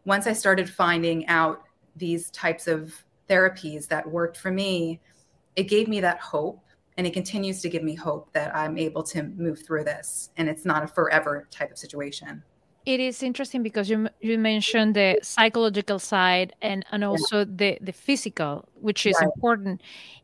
once 0.05 0.25
i 0.27 0.33
started 0.33 0.69
finding 0.69 1.27
out 1.27 1.63
these 1.95 2.31
types 2.31 2.67
of 2.67 2.93
therapies 3.29 3.87
that 3.87 4.09
worked 4.09 4.37
for 4.37 4.51
me, 4.51 4.99
it 5.55 5.63
gave 5.63 5.87
me 5.87 6.01
that 6.01 6.19
hope 6.19 6.63
and 6.97 7.07
it 7.07 7.13
continues 7.13 7.61
to 7.61 7.69
give 7.69 7.83
me 7.83 7.95
hope 7.95 8.31
that 8.33 8.55
I'm 8.55 8.77
able 8.77 9.03
to 9.03 9.23
move 9.23 9.65
through 9.65 9.85
this 9.85 10.29
and 10.37 10.49
it's 10.49 10.65
not 10.65 10.83
a 10.83 10.87
forever 10.87 11.47
type 11.49 11.71
of 11.71 11.77
situation. 11.77 12.43
It 12.85 12.99
is 12.99 13.21
interesting 13.21 13.61
because 13.63 13.89
you 13.89 14.09
you 14.21 14.37
mentioned 14.37 14.95
the 14.95 15.19
psychological 15.21 15.99
side 15.99 16.53
and 16.61 16.85
and 16.91 17.03
also 17.03 17.39
yeah. 17.39 17.45
the 17.47 17.77
the 17.81 17.91
physical, 17.93 18.67
which 18.79 19.05
is 19.05 19.15
right. 19.19 19.25
important. 19.25 19.81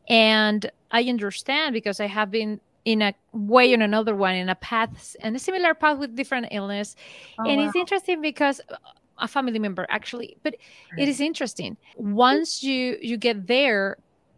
And 0.08 0.70
I 0.90 1.04
understand 1.04 1.72
because 1.74 2.00
I 2.00 2.06
have 2.06 2.30
been 2.30 2.60
in 2.84 3.02
a 3.02 3.14
way 3.32 3.72
or 3.74 3.82
another 3.82 4.14
one 4.14 4.34
in 4.34 4.48
a 4.48 4.54
path 4.54 5.14
and 5.20 5.36
a 5.36 5.38
similar 5.38 5.74
path 5.74 5.98
with 5.98 6.16
different 6.16 6.48
illness. 6.50 6.96
Oh, 7.38 7.48
and 7.48 7.60
wow. 7.60 7.66
it's 7.66 7.76
interesting 7.76 8.20
because 8.22 8.60
uh, 8.70 8.76
a 9.20 9.28
family 9.28 9.58
member 9.58 9.84
actually 9.88 10.36
but 10.42 10.54
it 10.96 11.08
is 11.08 11.20
interesting 11.20 11.76
once 11.96 12.62
you 12.62 12.96
you 13.02 13.16
get 13.16 13.48
there 13.48 13.96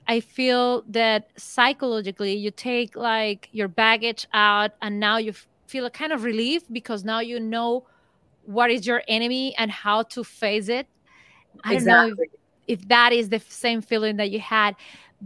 i 0.09 0.21
feel 0.21 0.83
that 0.89 1.29
psychologically 1.37 2.35
you 2.35 2.51
take 2.51 2.97
like 2.97 3.49
your 3.53 3.69
baggage 3.69 4.27
out 4.33 4.71
and 4.81 4.99
now 4.99 5.19
you 5.19 5.35
feel 5.67 5.85
a 5.87 5.91
kind 5.91 6.13
of 6.13 6.25
relief 6.25 6.63
because 6.73 7.05
now 7.05 7.21
you 7.21 7.39
know 7.39 7.85
what 8.51 8.71
is 8.71 8.87
your 8.87 9.03
enemy 9.07 9.55
and 9.59 9.71
how 9.71 10.03
to 10.03 10.25
face 10.25 10.69
it 10.69 10.87
i 11.65 11.75
exactly. 11.75 12.11
don't 12.11 12.19
know 12.19 12.25
if, 12.67 12.81
if, 12.81 12.89
that 12.89 13.13
is 13.13 13.29
the 13.29 13.39
same 13.49 13.81
feeling 13.81 14.17
that 14.17 14.31
you 14.31 14.41
had 14.41 14.75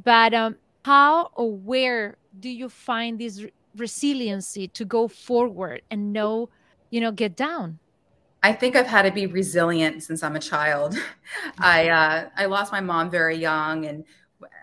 but 0.05 0.35
um 0.35 0.57
how 0.85 1.31
or 1.35 1.51
where 1.51 2.17
do 2.41 2.51
you 2.51 2.69
find 2.69 3.19
this 3.19 3.43
re- 3.43 3.53
resiliency 3.77 4.69
to 4.69 4.85
go 4.85 5.09
forward 5.09 5.83
and 5.91 6.13
know 6.13 6.49
you 6.91 7.01
know 7.01 7.11
get 7.11 7.35
down 7.37 7.79
I 8.45 8.53
think 8.53 8.77
I've 8.77 8.87
had 8.87 9.03
to 9.03 9.11
be 9.11 9.25
resilient 9.25 10.03
since 10.03 10.23
I'm 10.23 10.37
a 10.37 10.39
child. 10.39 10.95
I 11.59 11.89
uh, 11.89 12.29
I 12.37 12.45
lost 12.45 12.73
my 12.73 12.81
mom 12.83 13.09
very 13.09 13.37
young, 13.37 13.87
and 13.87 14.05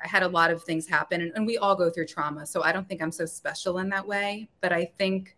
I 0.04 0.08
had 0.08 0.22
a 0.22 0.28
lot 0.28 0.52
of 0.52 0.64
things 0.64 0.88
happen, 0.88 1.20
and, 1.20 1.32
and 1.36 1.48
we 1.48 1.58
all 1.58 1.76
go 1.76 1.90
through 1.90 2.06
trauma. 2.06 2.46
So 2.46 2.62
I 2.62 2.74
don't 2.74 2.88
think 2.88 3.02
I'm 3.02 3.12
so 3.12 3.26
special 3.26 3.80
in 3.80 3.90
that 3.90 4.06
way. 4.06 4.50
But 4.62 4.72
I 4.72 4.86
think 4.86 5.36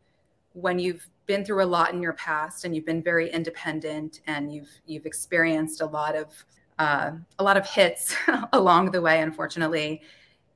when 0.52 0.78
you've 0.78 1.08
been 1.26 1.46
through 1.46 1.64
a 1.64 1.66
lot 1.66 1.94
in 1.94 2.02
your 2.02 2.14
past, 2.14 2.66
and 2.66 2.76
you've 2.76 2.86
been 2.86 3.02
very 3.02 3.32
independent, 3.32 4.22
and 4.28 4.54
you've 4.54 4.70
you've 4.86 5.06
experienced 5.06 5.82
a 5.82 5.86
lot 5.86 6.16
of 6.16 6.28
uh, 6.80 7.12
a 7.40 7.44
lot 7.44 7.58
of 7.58 7.66
hits 7.68 8.16
along 8.54 8.92
the 8.92 9.02
way, 9.02 9.22
unfortunately, 9.22 10.02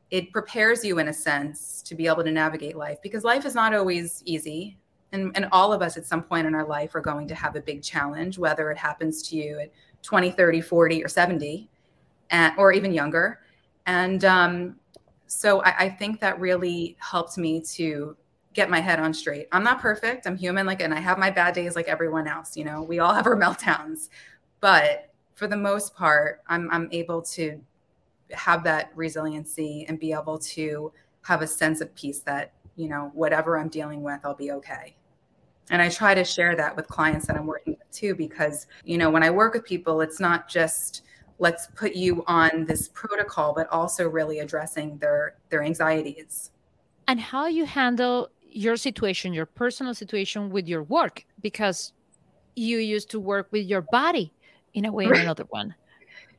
it 0.09 0.31
prepares 0.31 0.83
you 0.83 0.99
in 0.99 1.09
a 1.09 1.13
sense 1.13 1.81
to 1.83 1.95
be 1.95 2.07
able 2.07 2.23
to 2.23 2.31
navigate 2.31 2.75
life 2.75 2.97
because 3.01 3.23
life 3.23 3.45
is 3.45 3.55
not 3.55 3.73
always 3.73 4.23
easy 4.25 4.77
and, 5.11 5.31
and 5.35 5.47
all 5.51 5.71
of 5.71 5.81
us 5.81 5.97
at 5.97 6.05
some 6.05 6.21
point 6.21 6.47
in 6.47 6.55
our 6.55 6.65
life 6.65 6.95
are 6.95 7.01
going 7.01 7.27
to 7.27 7.35
have 7.35 7.55
a 7.55 7.61
big 7.61 7.81
challenge, 7.81 8.37
whether 8.37 8.71
it 8.71 8.77
happens 8.77 9.21
to 9.23 9.35
you 9.35 9.59
at 9.59 9.71
20, 10.03 10.31
30, 10.31 10.61
40, 10.61 11.03
or 11.03 11.07
70, 11.07 11.69
and, 12.29 12.53
or 12.57 12.71
even 12.71 12.93
younger. 12.93 13.39
And 13.85 14.25
um, 14.25 14.75
so 15.27 15.61
I, 15.63 15.75
I 15.85 15.89
think 15.89 16.19
that 16.19 16.39
really 16.39 16.97
helped 16.99 17.37
me 17.37 17.61
to 17.73 18.15
get 18.57 18.69
my 18.69 18.81
head 18.81 18.99
on 18.99 19.13
straight. 19.13 19.47
I'm 19.53 19.63
not 19.63 19.79
perfect. 19.79 20.27
I'm 20.27 20.35
human, 20.35 20.65
like, 20.65 20.81
and 20.81 20.93
I 20.93 20.99
have 20.99 21.17
my 21.17 21.31
bad 21.31 21.53
days 21.53 21.77
like 21.77 21.87
everyone 21.87 22.27
else. 22.27 22.57
You 22.57 22.65
know, 22.65 22.83
we 22.83 22.99
all 22.99 23.13
have 23.13 23.25
our 23.25 23.37
meltdowns, 23.43 24.09
but 24.59 25.09
for 25.35 25.47
the 25.47 25.55
most 25.55 25.95
part, 25.95 26.41
I'm 26.47 26.69
I'm 26.71 26.89
able 26.91 27.21
to 27.21 27.61
have 28.33 28.65
that 28.65 28.91
resiliency 28.95 29.85
and 29.87 29.97
be 29.97 30.11
able 30.11 30.37
to 30.39 30.91
have 31.21 31.41
a 31.41 31.47
sense 31.47 31.79
of 31.79 31.93
peace 31.95 32.19
that 32.19 32.51
you 32.77 32.87
know, 32.87 33.11
whatever 33.13 33.57
I'm 33.57 33.67
dealing 33.69 34.03
with, 34.03 34.19
I'll 34.23 34.35
be 34.35 34.51
okay. 34.51 34.95
And 35.69 35.81
I 35.81 35.89
try 35.89 36.13
to 36.13 36.23
share 36.23 36.55
that 36.55 36.75
with 36.75 36.87
clients 36.87 37.27
that 37.27 37.35
I'm 37.35 37.47
working 37.47 37.75
with 37.77 37.91
too, 37.91 38.15
because, 38.15 38.67
you 38.85 38.97
know, 38.97 39.09
when 39.09 39.23
I 39.23 39.29
work 39.29 39.53
with 39.53 39.65
people, 39.65 39.99
it's 39.99 40.19
not 40.19 40.47
just 40.47 41.01
let's 41.39 41.67
put 41.75 41.93
you 41.93 42.23
on 42.27 42.65
this 42.65 42.87
protocol, 42.87 43.53
but 43.53 43.67
also 43.69 44.07
really 44.07 44.39
addressing 44.39 44.97
their 44.99 45.35
their 45.49 45.63
anxieties. 45.63 46.51
And 47.07 47.19
how 47.19 47.47
you 47.47 47.65
handle 47.65 48.29
your 48.57 48.75
situation, 48.75 49.33
your 49.33 49.45
personal 49.45 49.93
situation 49.93 50.49
with 50.49 50.67
your 50.67 50.83
work, 50.83 51.25
because 51.41 51.93
you 52.55 52.79
used 52.79 53.09
to 53.11 53.19
work 53.19 53.47
with 53.51 53.65
your 53.65 53.81
body 53.81 54.33
in 54.73 54.85
a 54.85 54.91
way 54.91 55.05
or 55.05 55.13
another 55.13 55.45
one. 55.49 55.75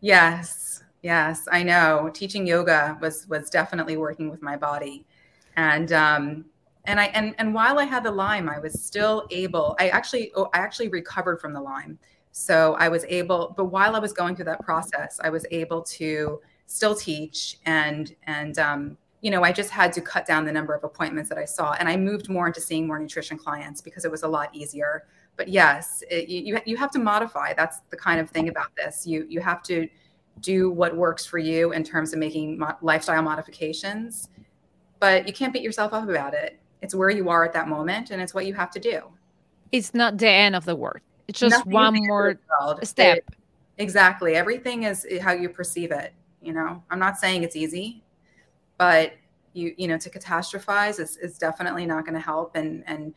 Yes. 0.01 0.83
Yes, 1.03 1.47
I 1.53 1.63
know. 1.63 2.11
Teaching 2.13 2.45
yoga 2.45 2.99
was 3.01 3.29
was 3.29 3.51
definitely 3.51 3.97
working 3.97 4.31
with 4.31 4.43
my 4.43 4.57
body 4.57 5.07
and 5.59 5.93
um, 5.93 6.45
and 6.85 7.01
I 7.01 7.07
and 7.07 7.35
and 7.39 7.53
while 7.53 7.79
I 7.81 7.85
had 7.85 8.05
the 8.05 8.13
Lyme, 8.13 8.49
I 8.49 8.61
was 8.61 8.81
still 8.81 9.27
able. 9.31 9.77
I 9.81 9.89
actually 9.89 10.31
oh, 10.37 10.49
I 10.55 10.59
actually 10.59 10.89
recovered 10.89 11.41
from 11.41 11.53
the 11.53 11.61
Lyme, 11.61 11.99
so 12.31 12.75
I 12.79 12.89
was 12.89 13.05
able. 13.09 13.55
But 13.57 13.67
while 13.67 13.97
I 13.97 13.99
was 13.99 14.13
going 14.13 14.37
through 14.37 14.47
that 14.47 14.61
process, 14.61 15.19
I 15.23 15.31
was 15.31 15.45
able 15.51 15.83
to 15.83 16.41
still 16.67 16.95
teach 16.95 17.59
and 17.67 18.15
and 18.29 18.59
um, 18.61 18.97
you 19.21 19.31
know 19.31 19.43
I 19.43 19.53
just 19.53 19.71
had 19.71 19.93
to 19.95 20.01
cut 20.01 20.27
down 20.27 20.45
the 20.45 20.53
number 20.53 20.75
of 20.75 20.85
appointments 20.85 21.29
that 21.29 21.39
I 21.39 21.45
saw, 21.45 21.73
and 21.73 21.89
I 21.89 21.97
moved 21.97 22.29
more 22.29 22.47
into 22.47 22.61
seeing 22.61 22.87
more 22.87 22.99
nutrition 22.99 23.37
clients 23.37 23.81
because 23.81 24.05
it 24.05 24.11
was 24.11 24.23
a 24.23 24.29
lot 24.29 24.55
easier. 24.55 25.05
But 25.37 25.49
yes, 25.49 26.03
it, 26.11 26.29
you 26.29 26.61
you 26.65 26.77
have 26.77 26.91
to 26.93 26.99
modify. 26.99 27.55
That's 27.55 27.81
the 27.91 27.97
kind 27.97 28.21
of 28.21 28.31
thing 28.31 28.49
about 28.49 28.75
this. 28.77 29.07
You 29.07 29.27
you 29.29 29.41
have 29.41 29.63
to 29.65 29.89
do 30.41 30.71
what 30.71 30.97
works 30.97 31.27
for 31.27 31.39
you 31.39 31.73
in 31.73 31.83
terms 31.83 32.13
of 32.13 32.21
making 32.21 32.59
mo- 32.59 32.77
lifestyle 32.81 33.23
modifications 33.23 34.29
but 35.01 35.27
you 35.27 35.33
can't 35.33 35.53
beat 35.53 35.63
yourself 35.63 35.93
up 35.93 36.09
about 36.09 36.35
it. 36.35 36.59
It's 36.83 36.95
where 36.95 37.11
you 37.11 37.29
are 37.29 37.45
at 37.45 37.53
that 37.53 37.69
moment 37.69 38.11
and 38.11 38.21
it's 38.21 38.35
what 38.35 38.47
you 38.47 38.55
have 38.55 38.71
to 38.73 38.81
do. 38.81 39.03
It's 39.73 39.95
not 39.95 40.19
the 40.19 40.29
end 40.29 40.57
of 40.57 40.65
the 40.65 40.77
world. 40.77 41.01
It's 41.27 41.39
just 41.39 41.59
Nothing 41.59 41.73
one 41.73 42.07
more 42.07 42.41
step. 42.83 43.19
It, 43.19 43.25
exactly. 43.77 44.35
Everything 44.35 44.85
is 44.85 45.07
how 45.21 45.33
you 45.33 45.49
perceive 45.49 45.91
it. 45.91 46.13
You 46.41 46.53
know, 46.53 46.83
I'm 46.91 46.99
not 46.99 47.19
saying 47.19 47.43
it's 47.43 47.57
easy, 47.57 48.03
but 48.79 49.13
you, 49.53 49.75
you 49.77 49.89
know, 49.89 49.99
to 49.99 50.09
catastrophize 50.09 50.99
is, 51.01 51.17
is 51.19 51.37
definitely 51.37 51.85
not 51.85 52.05
going 52.05 52.15
to 52.15 52.21
help. 52.21 52.57
And, 52.57 52.85
and, 52.87 53.15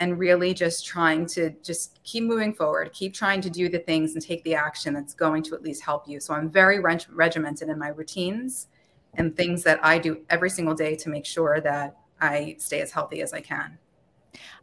and 0.00 0.18
really 0.18 0.52
just 0.52 0.84
trying 0.84 1.26
to 1.26 1.50
just 1.62 2.00
keep 2.02 2.24
moving 2.24 2.52
forward, 2.52 2.92
keep 2.92 3.14
trying 3.14 3.40
to 3.40 3.48
do 3.48 3.68
the 3.68 3.78
things 3.78 4.14
and 4.14 4.22
take 4.22 4.42
the 4.42 4.54
action 4.54 4.92
that's 4.94 5.14
going 5.14 5.44
to 5.44 5.54
at 5.54 5.62
least 5.62 5.82
help 5.82 6.08
you. 6.08 6.18
So 6.18 6.34
I'm 6.34 6.50
very 6.50 6.80
reg- 6.80 7.06
regimented 7.12 7.68
in 7.68 7.78
my 7.78 7.88
routines 7.88 8.66
and 9.14 9.36
things 9.36 9.62
that 9.62 9.78
I 9.84 9.98
do 9.98 10.22
every 10.28 10.50
single 10.50 10.74
day 10.74 10.96
to 10.96 11.08
make 11.08 11.24
sure 11.24 11.60
that 11.60 11.98
I 12.20 12.56
stay 12.58 12.80
as 12.80 12.90
healthy 12.90 13.22
as 13.22 13.32
I 13.32 13.40
can. 13.40 13.78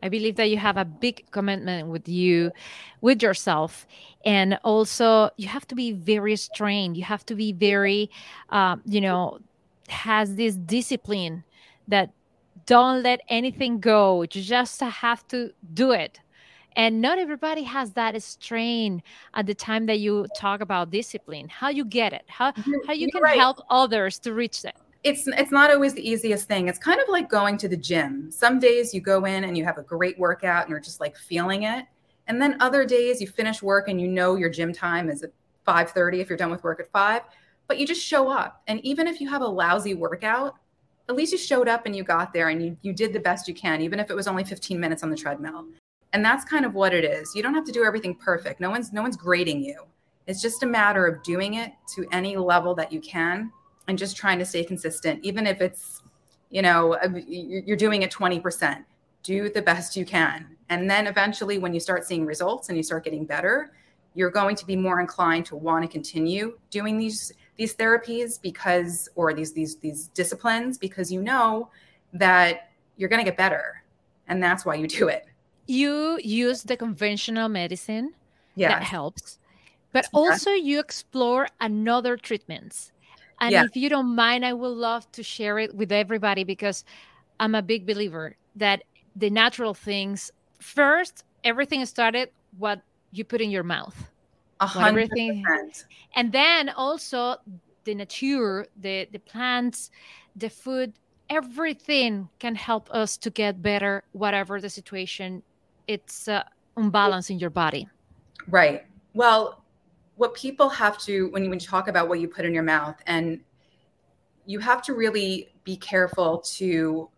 I 0.01 0.10
believe 0.10 0.36
that 0.38 0.50
you 0.50 0.58
have 0.58 0.77
a 0.77 0.86
big 0.86 1.29
commitment 1.31 1.88
with 1.88 2.10
you, 2.10 2.51
with 3.01 3.22
yourself, 3.22 3.86
and 4.25 4.60
also 4.63 5.29
you 5.38 5.48
have 5.48 5.67
to 5.67 5.75
be 5.75 5.91
very 5.91 6.36
strained. 6.36 6.98
You 6.98 7.03
have 7.03 7.25
to 7.27 7.36
be 7.36 7.53
very, 7.53 8.10
um, 8.50 8.81
you 8.86 9.00
know, 9.00 9.39
has 9.91 10.36
this 10.36 10.55
discipline 10.55 11.43
that 11.88 12.12
don't 12.65 13.03
let 13.03 13.22
anything 13.29 13.79
go. 13.79 14.22
You 14.22 14.41
just 14.41 14.79
have 14.81 15.27
to 15.29 15.51
do 15.74 15.91
it. 15.91 16.19
And 16.75 17.01
not 17.01 17.17
everybody 17.17 17.63
has 17.63 17.93
that 17.93 18.22
strain 18.22 19.01
at 19.34 19.48
the 19.48 19.55
time 19.55 19.88
that 19.88 20.00
you 20.00 20.27
talk 20.38 20.62
about 20.62 20.91
discipline 20.91 21.50
how 21.50 21.67
you 21.69 21.84
get 21.84 22.13
it 22.13 22.24
how 22.27 22.53
how 22.86 22.93
you 22.93 23.10
can 23.12 23.22
right. 23.22 23.38
help 23.38 23.58
others 23.69 24.19
to 24.19 24.34
reach 24.34 24.62
that 24.62 24.77
it's 25.03 25.27
it's 25.27 25.51
not 25.51 25.72
always 25.72 25.93
the 25.93 26.08
easiest 26.08 26.48
thing. 26.48 26.67
It's 26.67 26.79
kind 26.79 27.00
of 27.00 27.08
like 27.08 27.29
going 27.29 27.58
to 27.60 27.69
the 27.69 27.77
gym. 27.77 28.31
Some 28.31 28.60
days 28.60 28.93
you 28.93 29.01
go 29.01 29.25
in 29.25 29.46
and 29.46 29.58
you 29.58 29.63
have 29.63 29.77
a 29.77 29.84
great 29.84 30.19
workout 30.19 30.63
and 30.63 30.69
you're 30.69 30.79
just 30.79 31.00
like 31.00 31.15
feeling 31.15 31.63
it. 31.63 31.86
And 32.27 32.41
then 32.41 32.58
other 32.60 32.86
days 32.86 33.22
you 33.22 33.27
finish 33.27 33.63
work 33.63 33.88
and 33.88 34.00
you 34.00 34.08
know 34.08 34.36
your 34.36 34.50
gym 34.50 34.74
time 34.74 35.10
is 35.10 35.24
at 35.24 35.31
5:30 35.65 36.19
if 36.19 36.29
you're 36.29 36.38
done 36.38 36.51
with 36.51 36.63
work 36.63 36.79
at 36.79 36.91
5 36.91 37.22
but 37.69 37.77
you 37.77 37.88
just 37.88 38.03
show 38.03 38.29
up. 38.29 38.63
And 38.67 38.83
even 38.83 39.07
if 39.07 39.21
you 39.21 39.29
have 39.29 39.41
a 39.41 39.47
lousy 39.47 39.93
workout, 39.93 40.55
at 41.07 41.15
least 41.15 41.31
you 41.31 41.38
showed 41.38 41.69
up 41.69 41.85
and 41.85 41.95
you 41.95 42.03
got 42.03 42.33
there 42.33 42.49
and 42.49 42.61
you, 42.61 42.75
you 42.81 42.91
did 42.91 43.13
the 43.13 43.19
best 43.19 43.47
you 43.47 43.53
can, 43.53 43.79
even 43.79 43.99
if 43.99 44.09
it 44.09 44.15
was 44.15 44.27
only 44.27 44.43
15 44.43 44.77
minutes 44.79 45.03
on 45.03 45.11
the 45.11 45.15
treadmill. 45.15 45.65
And 46.11 46.25
that's 46.25 46.43
kind 46.43 46.65
of 46.65 46.73
what 46.73 46.93
it 46.93 47.05
is. 47.05 47.33
You 47.35 47.43
don't 47.43 47.53
have 47.53 47.65
to 47.65 47.71
do 47.71 47.83
everything 47.85 48.15
perfect. 48.15 48.59
No 48.59 48.71
one's 48.71 48.91
no 48.91 49.03
one's 49.03 49.15
grading 49.15 49.63
you. 49.63 49.83
It's 50.25 50.41
just 50.41 50.63
a 50.63 50.65
matter 50.65 51.05
of 51.05 51.21
doing 51.23 51.53
it 51.53 51.71
to 51.95 52.07
any 52.11 52.35
level 52.35 52.73
that 52.75 52.91
you 52.91 52.99
can 52.99 53.51
and 53.88 53.97
just 53.97 54.17
trying 54.17 54.39
to 54.39 54.45
stay 54.45 54.63
consistent, 54.63 55.23
even 55.23 55.45
if 55.45 55.61
it's, 55.61 56.01
you 56.49 56.63
know, 56.63 56.95
uh, 56.95 57.09
you're 57.27 57.77
doing 57.77 58.01
it 58.01 58.11
20%. 58.11 58.83
Do 59.21 59.49
the 59.49 59.61
best 59.61 59.95
you 59.95 60.05
can. 60.05 60.55
And 60.69 60.89
then 60.89 61.05
eventually, 61.05 61.59
when 61.59 61.73
you 61.73 61.79
start 61.79 62.05
seeing 62.05 62.25
results 62.25 62.69
and 62.69 62.77
you 62.77 62.83
start 62.83 63.03
getting 63.03 63.25
better, 63.25 63.71
you're 64.15 64.31
going 64.31 64.55
to 64.55 64.65
be 64.65 64.75
more 64.75 64.99
inclined 64.99 65.45
to 65.47 65.55
want 65.55 65.83
to 65.83 65.88
continue 65.88 66.57
doing 66.71 66.97
these 66.97 67.31
these 67.59 67.75
therapies 67.75 68.41
because 68.41 69.09
or 69.15 69.33
these 69.33 69.51
these 69.51 69.75
these 69.75 70.07
disciplines 70.15 70.77
because 70.77 71.11
you 71.11 71.21
know 71.21 71.69
that 72.13 72.71
you're 72.95 73.09
going 73.09 73.23
to 73.23 73.29
get 73.29 73.37
better 73.37 73.83
and 74.27 74.41
that's 74.41 74.65
why 74.65 74.75
you 74.75 74.87
do 74.87 75.09
it. 75.09 75.27
You 75.67 76.19
use 76.23 76.63
the 76.63 76.77
conventional 76.77 77.49
medicine 77.49 78.13
yeah. 78.55 78.69
that 78.69 78.83
helps 78.83 79.39
but 79.91 80.07
also 80.13 80.51
you 80.51 80.79
explore 80.79 81.47
another 81.59 82.15
treatments. 82.15 82.91
And 83.41 83.55
if 83.55 83.75
you 83.75 83.87
don't 83.87 84.15
mind 84.15 84.45
i 84.45 84.51
would 84.51 84.67
love 84.67 85.09
to 85.13 85.23
share 85.23 85.59
it 85.59 85.73
with 85.73 85.93
everybody 85.93 86.43
because 86.43 86.83
i'm 87.39 87.55
a 87.55 87.61
big 87.61 87.85
believer 87.85 88.35
that 88.57 88.83
the 89.15 89.29
natural 89.29 89.73
things 89.73 90.29
first 90.59 91.23
everything 91.45 91.85
started 91.85 92.31
what 92.57 92.81
you 93.13 93.23
put 93.23 93.39
in 93.39 93.49
your 93.49 93.63
mouth 93.63 94.11
everything. 94.61 95.45
And 96.15 96.31
then 96.31 96.69
also 96.69 97.37
the 97.85 97.95
nature 97.95 98.65
the 98.81 99.07
the 99.11 99.19
plants 99.19 99.89
the 100.35 100.49
food 100.49 100.93
everything 101.29 102.27
can 102.39 102.55
help 102.55 102.89
us 102.91 103.17
to 103.17 103.29
get 103.29 103.61
better 103.61 104.03
whatever 104.11 104.59
the 104.59 104.69
situation 104.69 105.41
it's 105.87 106.27
uh, 106.27 106.43
unbalance 106.77 107.29
in 107.29 107.39
your 107.39 107.49
body. 107.49 107.87
Right. 108.47 108.85
Well 109.13 109.63
what 110.15 110.33
people 110.33 110.67
have 110.67 110.97
to 110.97 111.29
when 111.29 111.43
you, 111.45 111.49
when 111.49 111.59
you 111.59 111.65
talk 111.65 111.87
about 111.87 112.09
what 112.09 112.19
you 112.19 112.27
put 112.27 112.45
in 112.45 112.53
your 112.53 112.63
mouth 112.63 112.95
and 113.07 113.39
you 114.45 114.59
have 114.59 114.81
to 114.81 114.93
really 114.93 115.49
be 115.63 115.77
careful 115.77 116.39
to 116.39 117.09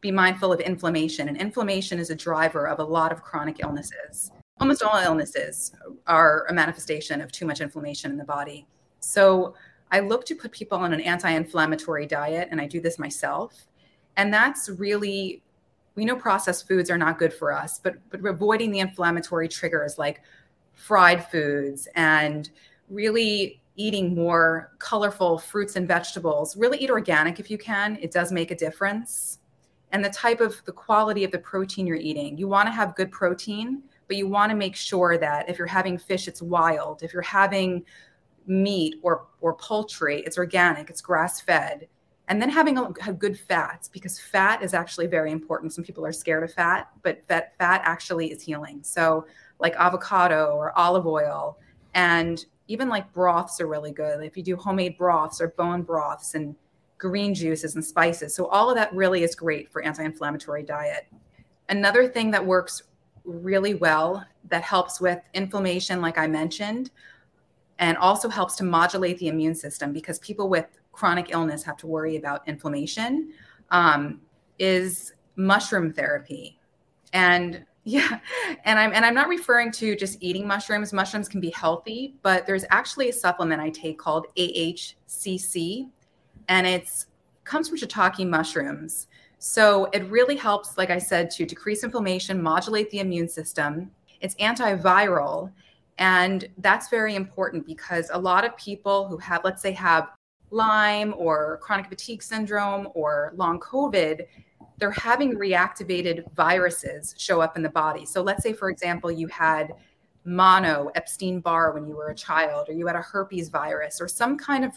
be 0.00 0.12
mindful 0.12 0.52
of 0.52 0.60
inflammation 0.60 1.28
and 1.28 1.36
inflammation 1.36 1.98
is 1.98 2.10
a 2.10 2.14
driver 2.14 2.68
of 2.68 2.78
a 2.78 2.84
lot 2.84 3.10
of 3.10 3.22
chronic 3.22 3.56
illnesses 3.60 4.30
almost 4.60 4.82
all 4.82 4.98
illnesses 4.98 5.72
are 6.06 6.46
a 6.48 6.52
manifestation 6.52 7.20
of 7.20 7.32
too 7.32 7.46
much 7.46 7.60
inflammation 7.60 8.10
in 8.10 8.16
the 8.16 8.24
body. 8.24 8.66
So 9.00 9.54
I 9.90 10.00
look 10.00 10.24
to 10.26 10.34
put 10.34 10.52
people 10.52 10.78
on 10.78 10.92
an 10.92 11.00
anti 11.00 11.30
inflammatory 11.30 12.06
diet, 12.06 12.48
and 12.50 12.60
I 12.60 12.66
do 12.66 12.80
this 12.80 12.98
myself. 12.98 13.66
And 14.16 14.32
that's 14.32 14.68
really, 14.68 15.42
we 15.94 16.04
know 16.04 16.16
processed 16.16 16.66
foods 16.66 16.90
are 16.90 16.98
not 16.98 17.18
good 17.18 17.32
for 17.32 17.52
us, 17.52 17.78
but, 17.78 17.94
but 18.10 18.24
avoiding 18.24 18.70
the 18.70 18.80
inflammatory 18.80 19.48
triggers 19.48 19.96
like 19.98 20.22
fried 20.74 21.28
foods 21.30 21.88
and 21.94 22.50
really 22.88 23.60
eating 23.76 24.14
more 24.14 24.72
colorful 24.80 25.38
fruits 25.38 25.76
and 25.76 25.86
vegetables. 25.86 26.56
Really 26.56 26.78
eat 26.78 26.90
organic 26.90 27.38
if 27.38 27.50
you 27.50 27.58
can, 27.58 27.96
it 28.00 28.10
does 28.10 28.32
make 28.32 28.50
a 28.50 28.56
difference. 28.56 29.38
And 29.92 30.04
the 30.04 30.10
type 30.10 30.40
of 30.40 30.60
the 30.66 30.72
quality 30.72 31.24
of 31.24 31.30
the 31.30 31.38
protein 31.38 31.86
you're 31.86 31.96
eating. 31.96 32.36
You 32.36 32.48
want 32.48 32.66
to 32.66 32.72
have 32.72 32.94
good 32.96 33.10
protein 33.10 33.82
but 34.08 34.16
you 34.16 34.26
want 34.26 34.50
to 34.50 34.56
make 34.56 34.74
sure 34.74 35.18
that 35.18 35.48
if 35.48 35.58
you're 35.58 35.66
having 35.66 35.98
fish, 35.98 36.26
it's 36.26 36.42
wild. 36.42 37.02
If 37.02 37.12
you're 37.12 37.22
having 37.22 37.84
meat 38.46 38.96
or 39.02 39.26
or 39.40 39.54
poultry, 39.54 40.22
it's 40.22 40.38
organic, 40.38 40.90
it's 40.90 41.00
grass 41.00 41.40
fed. 41.40 41.86
And 42.28 42.42
then 42.42 42.50
having 42.50 42.76
a, 42.76 43.12
good 43.12 43.38
fats 43.38 43.88
because 43.88 44.20
fat 44.20 44.62
is 44.62 44.74
actually 44.74 45.06
very 45.06 45.32
important. 45.32 45.72
Some 45.72 45.84
people 45.84 46.04
are 46.04 46.12
scared 46.12 46.44
of 46.44 46.52
fat, 46.52 46.90
but 47.02 47.22
that 47.28 47.56
fat 47.56 47.80
actually 47.84 48.30
is 48.30 48.42
healing. 48.42 48.80
So 48.82 49.26
like 49.58 49.74
avocado 49.76 50.52
or 50.54 50.78
olive 50.78 51.06
oil 51.06 51.58
and 51.94 52.44
even 52.66 52.90
like 52.90 53.10
broths 53.14 53.62
are 53.62 53.66
really 53.66 53.92
good. 53.92 54.22
If 54.22 54.36
you 54.36 54.42
do 54.42 54.56
homemade 54.56 54.98
broths 54.98 55.40
or 55.40 55.48
bone 55.48 55.80
broths 55.82 56.34
and 56.34 56.54
green 56.98 57.32
juices 57.32 57.76
and 57.76 57.84
spices. 57.84 58.34
So 58.34 58.46
all 58.48 58.68
of 58.68 58.76
that 58.76 58.92
really 58.92 59.22
is 59.22 59.34
great 59.34 59.72
for 59.72 59.82
anti-inflammatory 59.82 60.64
diet. 60.64 61.06
Another 61.70 62.08
thing 62.08 62.30
that 62.32 62.44
works 62.44 62.82
really 63.28 63.74
well 63.74 64.24
that 64.48 64.62
helps 64.62 65.00
with 65.00 65.20
inflammation, 65.34 66.00
like 66.00 66.18
I 66.18 66.26
mentioned, 66.26 66.90
and 67.78 67.96
also 67.98 68.28
helps 68.28 68.56
to 68.56 68.64
modulate 68.64 69.18
the 69.18 69.28
immune 69.28 69.54
system 69.54 69.92
because 69.92 70.18
people 70.18 70.48
with 70.48 70.66
chronic 70.92 71.30
illness 71.30 71.62
have 71.62 71.76
to 71.76 71.86
worry 71.86 72.16
about 72.16 72.46
inflammation, 72.48 73.32
um, 73.70 74.20
is 74.58 75.12
mushroom 75.36 75.92
therapy. 75.92 76.58
And 77.12 77.64
yeah, 77.84 78.18
and 78.64 78.78
I'm 78.78 78.92
and 78.92 79.02
I'm 79.02 79.14
not 79.14 79.28
referring 79.28 79.72
to 79.72 79.96
just 79.96 80.18
eating 80.20 80.46
mushrooms. 80.46 80.92
Mushrooms 80.92 81.26
can 81.26 81.40
be 81.40 81.48
healthy, 81.50 82.16
but 82.22 82.46
there's 82.46 82.66
actually 82.68 83.08
a 83.08 83.12
supplement 83.12 83.62
I 83.62 83.70
take 83.70 83.98
called 83.98 84.26
AHCC, 84.36 85.88
and 86.48 86.66
it's 86.66 87.06
comes 87.44 87.68
from 87.68 87.78
shiitake 87.78 88.28
mushrooms. 88.28 89.08
So 89.38 89.86
it 89.92 90.04
really 90.10 90.36
helps, 90.36 90.76
like 90.76 90.90
I 90.90 90.98
said, 90.98 91.30
to 91.32 91.46
decrease 91.46 91.84
inflammation, 91.84 92.42
modulate 92.42 92.90
the 92.90 92.98
immune 92.98 93.28
system. 93.28 93.90
It's 94.20 94.34
antiviral. 94.36 95.52
And 95.98 96.48
that's 96.58 96.88
very 96.88 97.14
important 97.14 97.66
because 97.66 98.10
a 98.12 98.18
lot 98.18 98.44
of 98.44 98.56
people 98.56 99.06
who 99.08 99.16
have, 99.18 99.42
let's 99.44 99.62
say, 99.62 99.72
have 99.72 100.10
Lyme 100.50 101.14
or 101.16 101.58
chronic 101.62 101.88
fatigue 101.88 102.22
syndrome 102.22 102.88
or 102.94 103.32
long 103.36 103.60
COVID, 103.60 104.26
they're 104.78 104.90
having 104.90 105.34
reactivated 105.34 106.32
viruses 106.34 107.14
show 107.18 107.40
up 107.40 107.56
in 107.56 107.62
the 107.62 107.68
body. 107.68 108.06
So 108.06 108.22
let's 108.22 108.42
say, 108.42 108.52
for 108.52 108.70
example, 108.70 109.10
you 109.10 109.26
had 109.28 109.72
mono, 110.24 110.90
Epstein 110.94 111.40
Barr 111.40 111.72
when 111.72 111.86
you 111.86 111.96
were 111.96 112.10
a 112.10 112.14
child, 112.14 112.68
or 112.68 112.72
you 112.72 112.86
had 112.86 112.96
a 112.96 113.02
herpes 113.02 113.48
virus 113.48 114.00
or 114.00 114.08
some 114.08 114.36
kind 114.36 114.64
of 114.64 114.72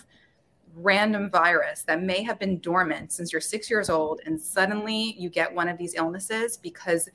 random 0.76 1.30
virus 1.30 1.84
that 1.84 2.02
may 2.02 2.24
have 2.24 2.40
been 2.40 2.60
dormant 2.60 3.12
since 3.12 3.32
you're 3.32 3.42
six 3.42 3.70
years 3.70 3.90
old, 3.90 4.22
and 4.26 4.40
suddenly 4.40 5.16
you 5.18 5.30
get 5.30 5.54
one 5.54 5.68
of 5.68 5.78
these 5.78 5.96
illnesses 5.96 6.58
because 6.58 7.10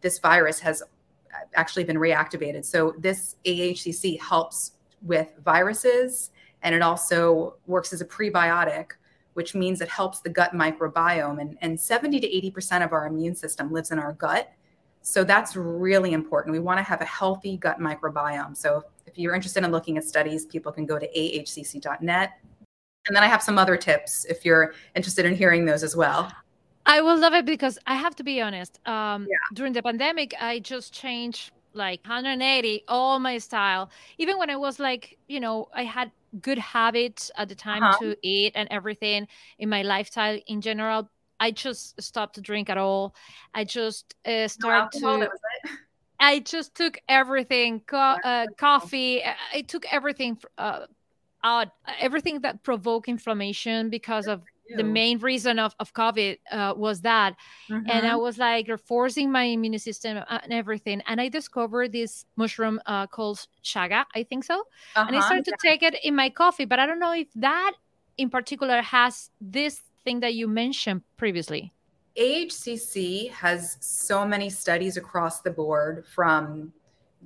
this 0.00 0.18
virus 0.18 0.58
has 0.60 0.82
actually 1.54 1.84
been 1.84 1.96
reactivated. 1.96 2.64
So, 2.64 2.94
this 2.98 3.36
AHCC 3.44 4.20
helps 4.20 4.72
with 5.02 5.32
viruses 5.44 6.30
and 6.62 6.74
it 6.74 6.82
also 6.82 7.56
works 7.66 7.92
as 7.92 8.00
a 8.00 8.04
prebiotic, 8.04 8.92
which 9.34 9.54
means 9.54 9.80
it 9.80 9.88
helps 9.88 10.20
the 10.20 10.30
gut 10.30 10.52
microbiome. 10.52 11.40
And, 11.40 11.56
and 11.60 11.78
70 11.78 12.20
to 12.20 12.50
80% 12.50 12.84
of 12.84 12.92
our 12.92 13.06
immune 13.06 13.34
system 13.34 13.70
lives 13.70 13.90
in 13.90 13.98
our 13.98 14.14
gut. 14.14 14.52
So, 15.02 15.22
that's 15.22 15.54
really 15.56 16.12
important. 16.12 16.52
We 16.52 16.60
want 16.60 16.78
to 16.78 16.82
have 16.82 17.00
a 17.00 17.04
healthy 17.04 17.56
gut 17.56 17.78
microbiome. 17.78 18.56
So, 18.56 18.84
if 19.06 19.16
you're 19.16 19.34
interested 19.34 19.64
in 19.64 19.70
looking 19.70 19.96
at 19.96 20.04
studies, 20.04 20.46
people 20.46 20.72
can 20.72 20.86
go 20.86 20.98
to 20.98 21.08
ahcc.net 21.16 22.32
and 23.06 23.16
then 23.16 23.22
I 23.22 23.26
have 23.26 23.42
some 23.42 23.58
other 23.58 23.76
tips 23.76 24.24
if 24.26 24.44
you're 24.44 24.74
interested 24.94 25.26
in 25.26 25.34
hearing 25.34 25.64
those 25.64 25.82
as 25.82 25.96
well. 25.96 26.32
I 26.86 27.00
will 27.00 27.18
love 27.18 27.34
it 27.34 27.44
because 27.44 27.78
I 27.86 27.96
have 27.96 28.14
to 28.16 28.24
be 28.24 28.40
honest. 28.40 28.78
Um, 28.86 29.26
yeah. 29.28 29.36
During 29.54 29.72
the 29.72 29.82
pandemic, 29.82 30.34
I 30.40 30.60
just 30.60 30.92
changed 30.92 31.50
like 31.72 32.00
180 32.04 32.84
all 32.88 33.18
my 33.18 33.38
style. 33.38 33.90
Even 34.18 34.38
when 34.38 34.50
I 34.50 34.56
was 34.56 34.78
like, 34.78 35.18
you 35.28 35.40
know, 35.40 35.68
I 35.74 35.82
had 35.82 36.10
good 36.40 36.58
habits 36.58 37.30
at 37.36 37.48
the 37.48 37.54
time 37.54 37.82
uh-huh. 37.82 37.98
to 38.00 38.16
eat 38.22 38.52
and 38.54 38.68
everything 38.70 39.26
in 39.58 39.68
my 39.68 39.82
lifestyle 39.82 40.38
in 40.46 40.60
general. 40.60 41.10
I 41.38 41.50
just 41.50 42.00
stopped 42.00 42.36
to 42.36 42.40
drink 42.40 42.70
at 42.70 42.78
all. 42.78 43.14
I 43.52 43.64
just 43.64 44.14
uh, 44.24 44.48
started 44.48 45.00
no 45.02 45.20
to. 45.20 45.30
I 46.18 46.38
just 46.38 46.74
took 46.74 46.98
everything, 47.08 47.82
co- 47.86 47.98
uh, 47.98 48.46
coffee. 48.56 49.22
I 49.52 49.60
took 49.62 49.84
everything 49.92 50.38
uh, 50.56 50.86
out 51.46 51.68
everything 52.00 52.40
that 52.40 52.62
provoke 52.62 53.08
inflammation 53.08 53.90
because 53.90 54.26
of 54.26 54.42
the 54.74 54.82
main 54.82 55.18
reason 55.18 55.58
of, 55.58 55.74
of 55.78 55.94
COVID 55.94 56.38
uh, 56.50 56.74
was 56.76 57.02
that. 57.02 57.36
Mm-hmm. 57.70 57.88
And 57.88 58.06
I 58.06 58.10
mm-hmm. 58.10 58.20
was 58.20 58.38
like 58.38 58.68
forcing 58.84 59.30
my 59.30 59.44
immune 59.44 59.78
system 59.78 60.18
and 60.28 60.52
everything. 60.52 61.02
And 61.06 61.20
I 61.20 61.28
discovered 61.28 61.92
this 61.92 62.24
mushroom 62.36 62.80
uh, 62.86 63.06
called 63.06 63.46
chaga, 63.62 64.04
I 64.14 64.24
think 64.24 64.44
so. 64.44 64.54
Uh-huh. 64.60 65.04
And 65.06 65.14
I 65.14 65.18
uh-huh, 65.18 65.26
started 65.26 65.46
yeah. 65.46 65.54
to 65.54 65.68
take 65.68 65.82
it 65.82 65.94
in 66.02 66.14
my 66.16 66.30
coffee, 66.30 66.64
but 66.64 66.78
I 66.78 66.86
don't 66.86 66.98
know 66.98 67.12
if 67.12 67.28
that 67.36 67.72
in 68.18 68.30
particular 68.30 68.82
has 68.82 69.30
this 69.40 69.82
thing 70.04 70.20
that 70.20 70.34
you 70.34 70.48
mentioned 70.48 71.02
previously. 71.16 71.72
AHCC 72.18 73.30
has 73.30 73.76
so 73.80 74.26
many 74.26 74.48
studies 74.48 74.96
across 74.96 75.42
the 75.42 75.50
board 75.50 76.04
from 76.06 76.72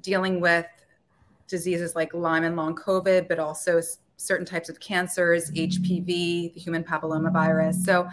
dealing 0.02 0.40
with 0.40 0.66
diseases 1.46 1.94
like 1.94 2.12
Lyme 2.12 2.44
and 2.44 2.56
long 2.56 2.74
COVID, 2.74 3.28
but 3.28 3.38
also 3.38 3.80
certain 4.20 4.46
types 4.46 4.68
of 4.68 4.78
cancers, 4.80 5.50
HPV, 5.52 6.52
the 6.52 6.60
human 6.60 6.84
papillomavirus. 6.84 7.84
So 7.84 8.08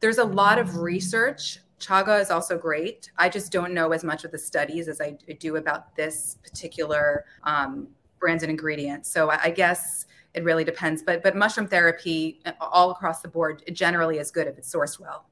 there's 0.00 0.18
a 0.18 0.24
lot 0.24 0.58
of 0.58 0.78
research. 0.78 1.60
Chaga 1.80 2.20
is 2.20 2.30
also 2.30 2.56
great. 2.56 3.10
I 3.18 3.28
just 3.28 3.52
don't 3.52 3.74
know 3.74 3.92
as 3.92 4.04
much 4.04 4.24
of 4.24 4.30
the 4.30 4.38
studies 4.38 4.88
as 4.88 5.00
I 5.00 5.16
do 5.38 5.56
about 5.56 5.94
this 5.96 6.38
particular 6.42 7.24
um, 7.44 7.88
and 8.26 8.42
ingredients. 8.42 9.10
So 9.10 9.30
I, 9.30 9.44
I 9.44 9.50
guess 9.50 10.06
it 10.32 10.44
really 10.44 10.64
depends. 10.64 11.02
But 11.02 11.22
but 11.22 11.36
mushroom 11.36 11.68
therapy 11.68 12.40
all 12.60 12.90
across 12.90 13.20
the 13.20 13.28
board 13.28 13.62
generally 13.72 14.18
is 14.18 14.30
good 14.30 14.46
if 14.46 14.56
it's 14.56 14.74
sourced 14.74 14.98
well. 14.98 15.26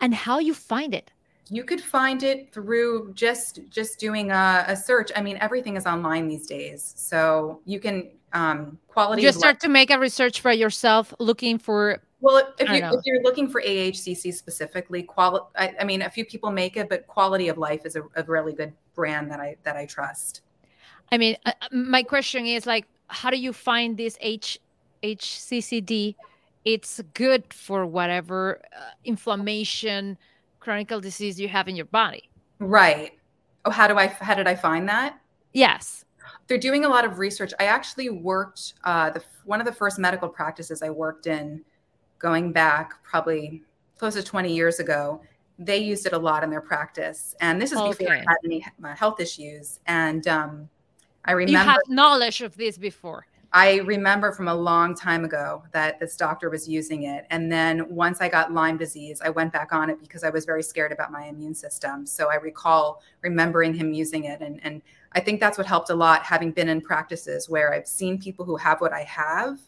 And 0.00 0.14
how 0.14 0.38
you 0.38 0.54
find 0.54 0.94
it? 0.94 1.10
You 1.48 1.64
could 1.64 1.80
find 1.80 2.22
it 2.22 2.52
through 2.52 3.12
just 3.14 3.60
just 3.68 3.98
doing 3.98 4.30
a, 4.30 4.64
a 4.68 4.76
search. 4.76 5.10
I 5.16 5.22
mean, 5.22 5.38
everything 5.40 5.76
is 5.76 5.86
online 5.86 6.28
these 6.28 6.46
days, 6.46 6.94
so 6.96 7.60
you 7.64 7.80
can 7.80 8.10
um, 8.32 8.78
quality. 8.88 9.22
You 9.22 9.32
start 9.32 9.60
to 9.60 9.68
make 9.68 9.90
a 9.90 9.98
research 9.98 10.40
for 10.40 10.52
yourself, 10.52 11.14
looking 11.18 11.58
for. 11.58 12.00
Well, 12.20 12.52
if, 12.58 12.68
you, 12.68 12.76
if 12.76 13.00
you're 13.04 13.22
looking 13.22 13.48
for 13.48 13.62
AHCC 13.62 14.34
specifically, 14.34 15.02
quality. 15.02 15.46
I, 15.56 15.74
I, 15.80 15.84
mean, 15.84 16.02
a 16.02 16.10
few 16.10 16.24
people 16.24 16.50
make 16.50 16.76
it, 16.76 16.88
but 16.88 17.06
quality 17.06 17.48
of 17.48 17.56
life 17.56 17.86
is 17.86 17.96
a, 17.96 18.02
a 18.14 18.22
really 18.24 18.52
good 18.52 18.72
brand 18.94 19.30
that 19.30 19.40
I 19.40 19.56
that 19.62 19.76
I 19.76 19.86
trust. 19.86 20.42
I 21.12 21.18
mean, 21.18 21.36
uh, 21.46 21.52
my 21.72 22.02
question 22.02 22.46
is 22.46 22.66
like, 22.66 22.86
how 23.08 23.30
do 23.30 23.38
you 23.38 23.52
find 23.52 23.96
this 23.96 24.16
H 24.20 24.58
HCCD? 25.02 26.14
It's 26.64 27.00
good 27.14 27.52
for 27.54 27.86
whatever 27.86 28.60
uh, 28.76 28.90
inflammation, 29.04 30.18
chronic 30.60 30.88
disease 30.88 31.40
you 31.40 31.48
have 31.48 31.68
in 31.68 31.76
your 31.76 31.86
body. 31.86 32.28
Right. 32.58 33.12
Oh, 33.64 33.70
how 33.70 33.88
do 33.88 33.96
I? 33.96 34.08
How 34.08 34.34
did 34.34 34.46
I 34.46 34.54
find 34.54 34.88
that? 34.88 35.18
Yes. 35.52 36.04
They're 36.46 36.58
doing 36.58 36.84
a 36.84 36.88
lot 36.88 37.04
of 37.04 37.18
research. 37.18 37.52
I 37.60 37.64
actually 37.64 38.10
worked 38.10 38.74
uh, 38.84 39.10
the 39.10 39.22
one 39.44 39.60
of 39.60 39.66
the 39.66 39.72
first 39.72 39.98
medical 39.98 40.28
practices 40.28 40.82
I 40.82 40.90
worked 40.90 41.26
in, 41.26 41.62
going 42.18 42.52
back 42.52 43.02
probably 43.02 43.62
close 43.98 44.14
to 44.14 44.22
20 44.22 44.52
years 44.52 44.80
ago. 44.80 45.20
They 45.58 45.78
used 45.78 46.06
it 46.06 46.12
a 46.12 46.18
lot 46.18 46.42
in 46.42 46.50
their 46.50 46.62
practice, 46.62 47.34
and 47.40 47.60
this 47.60 47.72
is 47.72 47.78
okay. 47.78 47.90
before 47.90 48.14
I 48.14 48.18
had 48.18 48.36
any 48.44 48.64
health 48.96 49.20
issues. 49.20 49.80
And 49.86 50.26
um, 50.26 50.70
I 51.26 51.32
remember 51.32 51.52
you 51.52 51.58
had 51.58 51.80
knowledge 51.88 52.40
of 52.40 52.56
this 52.56 52.78
before. 52.78 53.26
I 53.52 53.78
remember 53.78 54.30
from 54.30 54.46
a 54.46 54.54
long 54.54 54.94
time 54.94 55.24
ago 55.24 55.64
that 55.72 55.98
this 55.98 56.16
doctor 56.16 56.50
was 56.50 56.68
using 56.68 57.04
it. 57.04 57.26
And 57.30 57.50
then 57.50 57.92
once 57.92 58.20
I 58.20 58.28
got 58.28 58.52
Lyme 58.52 58.76
disease, 58.76 59.20
I 59.24 59.30
went 59.30 59.52
back 59.52 59.72
on 59.72 59.90
it 59.90 60.00
because 60.00 60.22
I 60.22 60.30
was 60.30 60.44
very 60.44 60.62
scared 60.62 60.92
about 60.92 61.10
my 61.10 61.24
immune 61.24 61.54
system. 61.54 62.06
So 62.06 62.30
I 62.30 62.36
recall 62.36 63.02
remembering 63.22 63.74
him 63.74 63.92
using 63.92 64.24
it. 64.24 64.40
And, 64.40 64.60
and 64.62 64.82
I 65.12 65.20
think 65.20 65.40
that's 65.40 65.58
what 65.58 65.66
helped 65.66 65.90
a 65.90 65.94
lot, 65.94 66.22
having 66.22 66.52
been 66.52 66.68
in 66.68 66.80
practices 66.80 67.48
where 67.48 67.74
I've 67.74 67.86
seen 67.86 68.18
people 68.18 68.44
who 68.44 68.56
have 68.56 68.80
what 68.80 68.92
I 68.92 69.02
have 69.02 69.58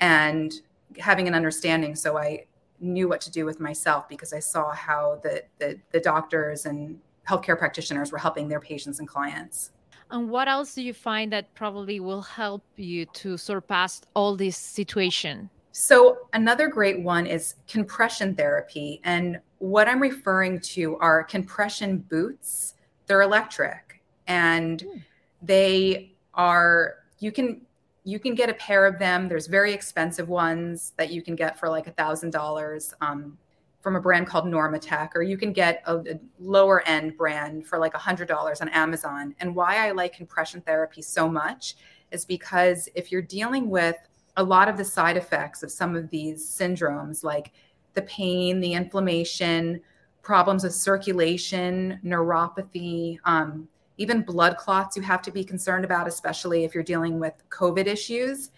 and 0.00 0.52
having 0.98 1.28
an 1.28 1.34
understanding. 1.34 1.94
So 1.94 2.16
I 2.16 2.46
knew 2.80 3.08
what 3.08 3.20
to 3.22 3.30
do 3.30 3.44
with 3.44 3.60
myself 3.60 4.08
because 4.08 4.32
I 4.32 4.38
saw 4.38 4.72
how 4.72 5.20
the, 5.22 5.42
the, 5.58 5.78
the 5.92 6.00
doctors 6.00 6.66
and 6.66 6.98
healthcare 7.28 7.58
practitioners 7.58 8.10
were 8.10 8.18
helping 8.18 8.48
their 8.48 8.60
patients 8.60 9.00
and 9.00 9.08
clients. 9.08 9.70
And 10.10 10.30
what 10.30 10.48
else 10.48 10.74
do 10.74 10.82
you 10.82 10.94
find 10.94 11.32
that 11.32 11.52
probably 11.54 12.00
will 12.00 12.22
help 12.22 12.62
you 12.76 13.06
to 13.06 13.36
surpass 13.36 14.02
all 14.14 14.36
this 14.36 14.56
situation? 14.56 15.50
So, 15.72 16.28
another 16.34 16.68
great 16.68 17.00
one 17.00 17.26
is 17.26 17.56
compression 17.66 18.36
therapy. 18.36 19.00
And 19.02 19.40
what 19.58 19.88
I'm 19.88 20.00
referring 20.00 20.60
to 20.60 20.96
are 20.98 21.24
compression 21.24 21.98
boots. 21.98 22.74
They're 23.06 23.22
electric 23.22 23.93
and 24.26 24.82
mm. 24.82 25.02
they 25.42 26.12
are, 26.34 26.96
you 27.18 27.32
can 27.32 27.60
you 28.06 28.18
can 28.18 28.34
get 28.34 28.50
a 28.50 28.54
pair 28.54 28.84
of 28.84 28.98
them. 28.98 29.28
There's 29.28 29.46
very 29.46 29.72
expensive 29.72 30.28
ones 30.28 30.92
that 30.98 31.10
you 31.10 31.22
can 31.22 31.34
get 31.34 31.58
for 31.58 31.70
like 31.70 31.86
a 31.86 31.90
thousand 31.92 32.32
dollars. 32.32 32.92
Um, 33.00 33.38
from 33.84 33.96
a 33.96 34.00
brand 34.00 34.26
called 34.26 34.46
Normatec, 34.46 35.10
or 35.14 35.22
you 35.22 35.36
can 35.36 35.52
get 35.52 35.82
a, 35.84 35.96
a 35.98 36.18
lower 36.40 36.82
end 36.88 37.18
brand 37.18 37.66
for 37.66 37.78
like 37.78 37.94
a 37.94 37.98
$100 37.98 38.62
on 38.62 38.68
Amazon. 38.70 39.34
And 39.40 39.54
why 39.54 39.86
I 39.86 39.90
like 39.90 40.16
compression 40.16 40.62
therapy 40.62 41.02
so 41.02 41.28
much 41.28 41.76
is 42.10 42.24
because 42.24 42.88
if 42.94 43.12
you're 43.12 43.20
dealing 43.20 43.68
with 43.68 43.96
a 44.38 44.42
lot 44.42 44.70
of 44.70 44.78
the 44.78 44.84
side 44.86 45.18
effects 45.18 45.62
of 45.62 45.70
some 45.70 45.94
of 45.94 46.08
these 46.08 46.48
syndromes, 46.48 47.22
like 47.22 47.52
the 47.92 48.00
pain, 48.02 48.58
the 48.58 48.72
inflammation, 48.72 49.82
problems 50.22 50.64
with 50.64 50.74
circulation, 50.74 52.00
neuropathy, 52.02 53.18
um, 53.26 53.68
even 53.96 54.22
blood 54.22 54.56
clots 54.56 54.96
you 54.96 55.02
have 55.02 55.22
to 55.22 55.30
be 55.30 55.44
concerned 55.44 55.84
about, 55.84 56.08
especially 56.08 56.64
if 56.64 56.74
you're 56.74 56.82
dealing 56.82 57.18
with 57.18 57.34
COVID 57.50 57.86
issues. 57.86 58.50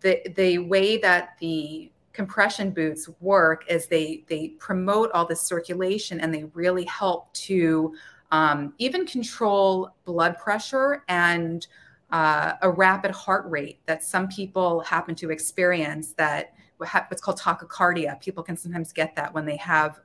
The, 0.00 0.22
the 0.36 0.58
way 0.58 0.96
that 0.98 1.36
the 1.40 1.90
compression 2.12 2.70
boots 2.70 3.08
work 3.20 3.64
is 3.68 3.86
they 3.86 4.24
they 4.28 4.48
promote 4.58 5.10
all 5.12 5.26
the 5.26 5.36
circulation 5.36 6.20
and 6.20 6.34
they 6.34 6.44
really 6.54 6.84
help 6.84 7.32
to 7.32 7.94
um, 8.32 8.74
even 8.78 9.06
control 9.06 9.90
blood 10.04 10.36
pressure 10.38 11.04
and 11.08 11.66
uh, 12.10 12.54
a 12.62 12.70
rapid 12.70 13.10
heart 13.10 13.48
rate 13.48 13.78
that 13.86 14.02
some 14.02 14.28
people 14.28 14.80
happen 14.80 15.14
to 15.14 15.30
experience 15.30 16.12
that 16.14 16.52
what's 16.78 17.20
called 17.20 17.38
tachycardia 17.38 18.20
people 18.20 18.42
can 18.42 18.56
sometimes 18.56 18.92
get 18.92 19.14
that 19.14 19.32
when 19.32 19.44
they 19.44 19.56
have 19.56 20.00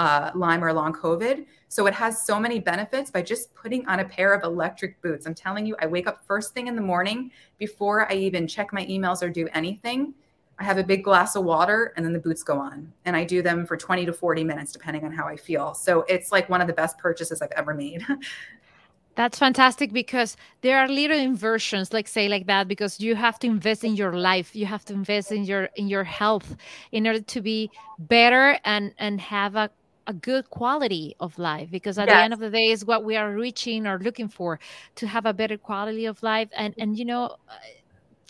uh, 0.00 0.30
lyme 0.34 0.64
or 0.64 0.72
long 0.72 0.92
covid 0.92 1.44
so 1.68 1.86
it 1.86 1.94
has 1.94 2.26
so 2.26 2.40
many 2.40 2.58
benefits 2.58 3.10
by 3.10 3.22
just 3.22 3.54
putting 3.54 3.86
on 3.86 4.00
a 4.00 4.04
pair 4.04 4.32
of 4.32 4.42
electric 4.42 5.00
boots 5.02 5.26
i'm 5.26 5.34
telling 5.34 5.66
you 5.66 5.76
i 5.80 5.86
wake 5.86 6.06
up 6.06 6.24
first 6.24 6.54
thing 6.54 6.66
in 6.68 6.74
the 6.74 6.82
morning 6.92 7.30
before 7.58 8.10
i 8.10 8.14
even 8.14 8.46
check 8.46 8.72
my 8.72 8.84
emails 8.86 9.22
or 9.22 9.28
do 9.28 9.46
anything 9.52 10.14
I 10.60 10.64
have 10.64 10.76
a 10.76 10.84
big 10.84 11.02
glass 11.02 11.36
of 11.36 11.44
water 11.44 11.94
and 11.96 12.04
then 12.04 12.12
the 12.12 12.18
boots 12.18 12.42
go 12.42 12.58
on. 12.58 12.92
And 13.06 13.16
I 13.16 13.24
do 13.24 13.40
them 13.40 13.64
for 13.64 13.78
20 13.78 14.04
to 14.04 14.12
40 14.12 14.44
minutes, 14.44 14.72
depending 14.72 15.04
on 15.06 15.10
how 15.10 15.26
I 15.26 15.34
feel. 15.34 15.72
So 15.72 16.02
it's 16.02 16.30
like 16.30 16.50
one 16.50 16.60
of 16.60 16.66
the 16.66 16.74
best 16.74 16.98
purchases 16.98 17.40
I've 17.40 17.50
ever 17.52 17.72
made. 17.72 18.04
That's 19.16 19.38
fantastic 19.38 19.92
because 19.92 20.36
there 20.60 20.78
are 20.78 20.88
little 20.88 21.18
inversions, 21.18 21.92
like 21.92 22.08
say 22.08 22.28
like 22.28 22.46
that, 22.46 22.68
because 22.68 23.00
you 23.00 23.16
have 23.16 23.38
to 23.40 23.46
invest 23.46 23.84
in 23.84 23.96
your 23.96 24.12
life. 24.12 24.54
You 24.54 24.66
have 24.66 24.84
to 24.86 24.94
invest 24.94 25.32
in 25.32 25.44
your 25.44 25.64
in 25.76 25.88
your 25.88 26.04
health 26.04 26.56
in 26.92 27.06
order 27.06 27.20
to 27.20 27.40
be 27.40 27.70
better 27.98 28.58
and 28.64 28.94
and 28.98 29.20
have 29.20 29.56
a 29.56 29.70
a 30.06 30.12
good 30.12 30.48
quality 30.50 31.14
of 31.20 31.38
life 31.38 31.70
because 31.70 31.98
at 31.98 32.08
yes. 32.08 32.16
the 32.16 32.22
end 32.22 32.32
of 32.32 32.40
the 32.40 32.50
day 32.50 32.70
is 32.70 32.84
what 32.84 33.04
we 33.04 33.16
are 33.16 33.32
reaching 33.32 33.86
or 33.86 33.98
looking 33.98 34.28
for 34.28 34.58
to 34.96 35.06
have 35.06 35.26
a 35.26 35.32
better 35.32 35.56
quality 35.56 36.06
of 36.06 36.22
life 36.22 36.48
and 36.56 36.74
and 36.78 36.98
you 36.98 37.04
know 37.04 37.36
uh, 37.48 37.54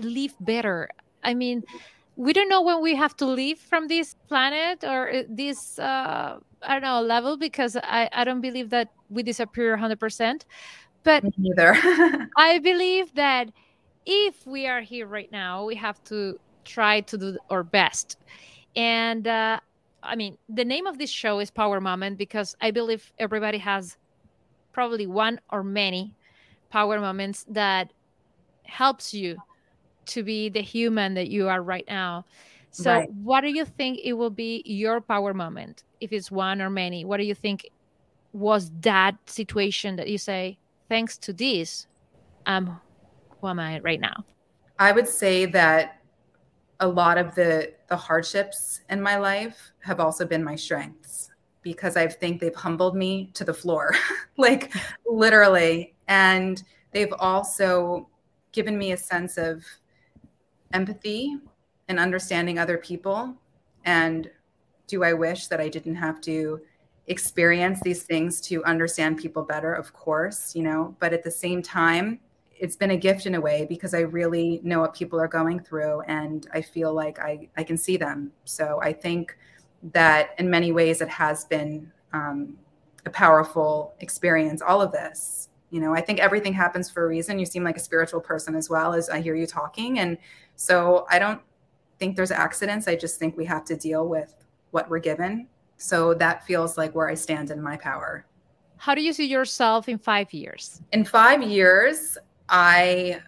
live 0.02 0.34
better 0.40 0.88
i 1.22 1.32
mean 1.32 1.62
we 2.16 2.32
don't 2.32 2.48
know 2.48 2.60
when 2.60 2.82
we 2.82 2.94
have 2.94 3.16
to 3.16 3.24
leave 3.24 3.58
from 3.58 3.88
this 3.88 4.14
planet 4.28 4.84
or 4.84 5.10
uh, 5.10 5.22
this 5.28 5.78
uh, 5.78 6.38
I 6.62 6.72
don't 6.74 6.82
know 6.82 7.00
level 7.00 7.36
because 7.36 7.76
I, 7.76 8.08
I 8.12 8.24
don't 8.24 8.40
believe 8.40 8.70
that 8.70 8.88
we 9.08 9.22
disappear 9.22 9.76
100%. 9.76 10.42
But 11.02 11.24
neither. 11.38 11.76
I 12.36 12.58
believe 12.58 13.14
that 13.14 13.50
if 14.04 14.46
we 14.46 14.66
are 14.66 14.80
here 14.80 15.06
right 15.06 15.30
now, 15.32 15.64
we 15.64 15.74
have 15.76 16.02
to 16.04 16.38
try 16.64 17.00
to 17.00 17.16
do 17.16 17.38
our 17.48 17.62
best. 17.62 18.18
And 18.76 19.26
uh, 19.26 19.60
I 20.02 20.16
mean, 20.16 20.38
the 20.48 20.64
name 20.64 20.86
of 20.86 20.98
this 20.98 21.10
show 21.10 21.40
is 21.40 21.50
Power 21.50 21.80
Moment 21.80 22.18
because 22.18 22.56
I 22.60 22.70
believe 22.70 23.12
everybody 23.18 23.58
has 23.58 23.96
probably 24.72 25.06
one 25.06 25.40
or 25.50 25.62
many 25.62 26.14
power 26.70 27.00
moments 27.00 27.44
that 27.48 27.92
helps 28.64 29.12
you 29.12 29.36
to 30.06 30.22
be 30.22 30.48
the 30.48 30.62
human 30.62 31.14
that 31.14 31.28
you 31.28 31.48
are 31.48 31.62
right 31.62 31.84
now. 31.88 32.24
So, 32.70 32.92
right. 32.92 33.12
what 33.12 33.40
do 33.40 33.48
you 33.48 33.64
think 33.64 33.98
it 34.04 34.12
will 34.12 34.30
be 34.30 34.62
your 34.64 35.00
power 35.00 35.34
moment? 35.34 35.84
If 36.00 36.12
it's 36.12 36.30
one 36.30 36.62
or 36.62 36.70
many, 36.70 37.04
what 37.04 37.16
do 37.16 37.24
you 37.24 37.34
think 37.34 37.68
was 38.32 38.70
that 38.80 39.16
situation 39.26 39.96
that 39.96 40.08
you 40.08 40.18
say, 40.18 40.56
thanks 40.88 41.18
to 41.18 41.32
this, 41.32 41.86
um, 42.46 42.80
who 43.40 43.48
am 43.48 43.58
I 43.58 43.80
right 43.80 44.00
now? 44.00 44.24
I 44.78 44.92
would 44.92 45.08
say 45.08 45.46
that 45.46 45.99
a 46.80 46.88
lot 46.88 47.18
of 47.18 47.34
the 47.34 47.72
the 47.88 47.96
hardships 47.96 48.80
in 48.88 49.00
my 49.00 49.16
life 49.16 49.72
have 49.80 50.00
also 50.00 50.24
been 50.26 50.42
my 50.42 50.56
strengths 50.56 51.30
because 51.62 51.96
I 51.96 52.08
think 52.08 52.40
they've 52.40 52.54
humbled 52.54 52.96
me 52.96 53.30
to 53.34 53.44
the 53.44 53.52
floor, 53.52 53.94
like 54.36 54.72
literally, 55.06 55.94
and 56.08 56.62
they've 56.92 57.12
also 57.18 58.08
given 58.52 58.78
me 58.78 58.92
a 58.92 58.96
sense 58.96 59.36
of 59.36 59.64
empathy 60.72 61.36
and 61.88 61.98
understanding 61.98 62.58
other 62.58 62.78
people. 62.78 63.34
And 63.84 64.30
do 64.86 65.04
I 65.04 65.12
wish 65.12 65.48
that 65.48 65.60
I 65.60 65.68
didn't 65.68 65.96
have 65.96 66.20
to 66.22 66.60
experience 67.06 67.80
these 67.82 68.04
things 68.04 68.40
to 68.42 68.64
understand 68.64 69.18
people 69.18 69.42
better? 69.42 69.74
Of 69.74 69.92
course, 69.92 70.54
you 70.54 70.62
know, 70.62 70.96
but 70.98 71.12
at 71.12 71.22
the 71.22 71.30
same 71.30 71.62
time, 71.62 72.20
it's 72.60 72.76
been 72.76 72.90
a 72.90 72.96
gift 72.96 73.24
in 73.24 73.34
a 73.34 73.40
way 73.40 73.64
because 73.66 73.94
I 73.94 74.00
really 74.00 74.60
know 74.62 74.80
what 74.80 74.94
people 74.94 75.18
are 75.18 75.26
going 75.26 75.60
through 75.60 76.02
and 76.02 76.46
I 76.52 76.60
feel 76.60 76.92
like 76.92 77.18
I, 77.18 77.48
I 77.56 77.64
can 77.64 77.78
see 77.78 77.96
them. 77.96 78.30
So 78.44 78.78
I 78.82 78.92
think 78.92 79.36
that 79.94 80.34
in 80.38 80.50
many 80.50 80.70
ways 80.70 81.00
it 81.00 81.08
has 81.08 81.46
been 81.46 81.90
um, 82.12 82.58
a 83.06 83.10
powerful 83.10 83.94
experience, 84.00 84.60
all 84.60 84.82
of 84.82 84.92
this. 84.92 85.48
You 85.70 85.80
know, 85.80 85.94
I 85.94 86.02
think 86.02 86.18
everything 86.18 86.52
happens 86.52 86.90
for 86.90 87.04
a 87.04 87.08
reason. 87.08 87.38
You 87.38 87.46
seem 87.46 87.64
like 87.64 87.78
a 87.78 87.80
spiritual 87.80 88.20
person 88.20 88.54
as 88.54 88.68
well 88.68 88.92
as 88.92 89.08
I 89.08 89.22
hear 89.22 89.34
you 89.34 89.46
talking. 89.46 90.00
And 90.00 90.18
so 90.56 91.06
I 91.08 91.18
don't 91.18 91.40
think 91.98 92.14
there's 92.14 92.30
accidents. 92.30 92.86
I 92.86 92.94
just 92.94 93.18
think 93.18 93.38
we 93.38 93.46
have 93.46 93.64
to 93.66 93.76
deal 93.76 94.06
with 94.06 94.34
what 94.70 94.90
we're 94.90 94.98
given. 94.98 95.48
So 95.78 96.12
that 96.14 96.44
feels 96.44 96.76
like 96.76 96.94
where 96.94 97.08
I 97.08 97.14
stand 97.14 97.50
in 97.50 97.62
my 97.62 97.78
power. 97.78 98.26
How 98.76 98.94
do 98.94 99.02
you 99.02 99.14
see 99.14 99.26
yourself 99.26 99.88
in 99.88 99.98
five 99.98 100.32
years? 100.32 100.82
In 100.92 101.04
five 101.04 101.42
years, 101.42 102.18
I 102.50 103.22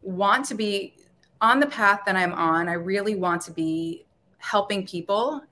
want 0.00 0.46
to 0.46 0.54
be 0.54 0.96
on 1.40 1.60
the 1.60 1.66
path 1.66 2.00
that 2.06 2.16
I'm 2.16 2.32
on. 2.32 2.68
I 2.68 2.74
really 2.74 3.16
want 3.16 3.42
to 3.42 3.50
be 3.50 4.06
helping 4.38 4.86
people. 4.86 5.42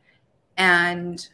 And 0.56 1.28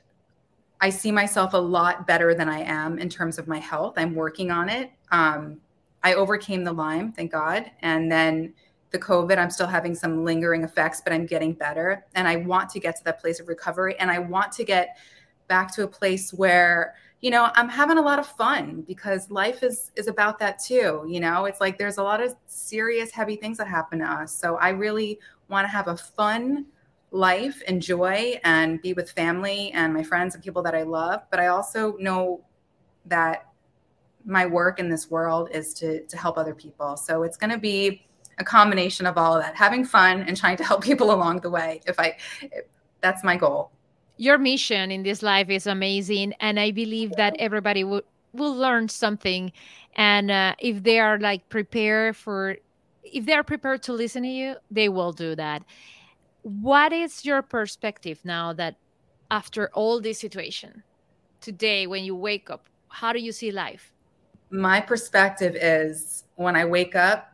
I 0.81 0.91
see 0.91 1.13
myself 1.13 1.55
a 1.55 1.59
lot 1.59 2.07
better 2.07 2.35
than 2.35 2.49
I 2.49 2.61
am 2.61 2.99
in 2.99 3.09
terms 3.09 3.39
of 3.39 3.47
my 3.49 3.59
health. 3.59 3.95
I'm 3.97 4.15
working 4.15 4.51
on 4.51 4.69
it. 4.69 4.91
Um, 5.11 5.59
I 6.03 6.15
overcame 6.15 6.65
the 6.65 6.73
Lyme, 6.73 7.13
thank 7.13 7.33
God. 7.33 7.71
And 7.81 8.11
then 8.11 8.55
the 8.91 8.99
COVID, 8.99 9.39
I'm 9.39 9.51
still 9.51 9.67
having 9.67 9.95
some 9.95 10.25
lingering 10.25 10.63
effects, 10.63 11.01
but 11.03 11.13
I'm 11.13 11.27
getting 11.27 11.53
better. 11.53 12.05
And 12.15 12.29
I 12.29 12.37
want 12.37 12.71
to 12.71 12.81
get 12.81 12.97
to 12.97 13.05
that 13.05 13.21
place 13.21 13.41
of 13.41 13.49
recovery. 13.49 13.97
And 13.99 14.11
I 14.11 14.19
want 14.19 14.53
to 14.53 14.65
get 14.65 14.97
back 15.49 15.75
to 15.75 15.85
a 15.85 15.89
place 15.89 16.33
where, 16.33 16.95
you 17.27 17.33
know, 17.33 17.51
I'm 17.57 17.69
having 17.69 17.99
a 17.99 18.03
lot 18.03 18.21
of 18.21 18.27
fun 18.29 18.85
because 18.87 19.29
life 19.33 19.65
is 19.65 19.91
is 19.97 20.07
about 20.07 20.39
that 20.39 20.61
too. 20.61 21.05
You 21.09 21.19
know, 21.19 21.47
it's 21.47 21.61
like 21.61 21.77
there's 21.77 21.99
a 21.99 22.03
lot 22.05 22.23
of 22.23 22.37
serious, 22.47 23.11
heavy 23.11 23.35
things 23.35 23.59
that 23.59 23.67
happen 23.67 23.99
to 23.99 24.05
us. 24.05 24.33
So 24.33 24.59
I 24.59 24.69
really 24.69 25.19
want 25.49 25.65
to 25.65 25.69
have 25.69 25.89
a 25.89 25.97
fun 25.97 26.67
life, 27.11 27.63
enjoy, 27.63 28.39
and 28.45 28.81
be 28.81 28.93
with 28.93 29.11
family 29.11 29.73
and 29.73 29.93
my 29.93 30.05
friends 30.05 30.37
and 30.37 30.45
people 30.45 30.63
that 30.63 30.77
I 30.77 30.85
love. 30.85 31.23
But 31.33 31.41
I 31.41 31.49
also 31.49 31.97
know 31.97 32.45
that 33.07 33.49
my 34.25 34.47
work 34.47 34.79
in 34.79 34.89
this 34.89 35.11
world 35.11 35.49
is 35.51 35.75
to 35.81 36.07
to 36.07 36.17
help 36.17 36.39
other 36.39 36.55
people. 36.55 36.97
So 36.97 37.25
it's 37.25 37.37
going 37.37 37.51
to 37.51 37.59
be 37.59 38.07
a 38.39 38.45
combination 38.45 39.05
of 39.05 39.19
all 39.19 39.35
of 39.35 39.43
that, 39.43 39.57
having 39.57 39.85
fun 39.85 40.23
and 40.29 40.37
trying 40.37 40.59
to 40.59 40.65
help 40.65 40.85
people 40.91 41.11
along 41.11 41.41
the 41.41 41.51
way. 41.51 41.81
If 41.89 41.99
I, 41.99 42.19
if, 42.41 42.67
that's 43.01 43.25
my 43.25 43.37
goal. 43.37 43.73
Your 44.19 44.39
mission 44.39 44.91
in 44.91 45.03
this 45.03 45.23
life 45.23 45.51
is 45.51 45.67
amazing, 45.67 46.33
and 46.41 46.59
I 46.59 46.71
believe 46.71 47.13
that 47.17 47.37
everybody 47.39 47.85
will 47.85 48.03
will 48.33 48.55
learn 48.55 48.89
something. 48.89 49.53
And 49.97 50.31
uh, 50.31 50.55
if 50.59 50.83
they 50.83 50.99
are 50.99 51.19
like 51.19 51.49
prepared 51.49 52.17
for, 52.17 52.57
if 53.03 53.25
they 53.25 53.33
are 53.33 53.45
prepared 53.45 53.83
to 53.85 53.93
listen 53.93 54.23
to 54.23 54.29
you, 54.29 54.57
they 54.71 54.89
will 54.89 55.13
do 55.13 55.35
that. 55.37 55.63
What 56.43 56.93
is 56.93 57.25
your 57.25 57.43
perspective 57.43 58.21
now 58.25 58.53
that 58.55 58.77
after 59.31 59.71
all 59.73 60.01
this 60.01 60.19
situation 60.19 60.83
today, 61.41 61.87
when 61.87 62.05
you 62.05 62.15
wake 62.15 62.51
up, 62.51 62.67
how 62.89 63.13
do 63.13 63.19
you 63.19 63.33
see 63.33 63.51
life? 63.51 63.93
My 64.51 64.81
perspective 64.81 65.57
is 65.57 66.25
when 66.37 66.57
I 66.57 66.65
wake 66.65 66.95
up, 66.95 67.33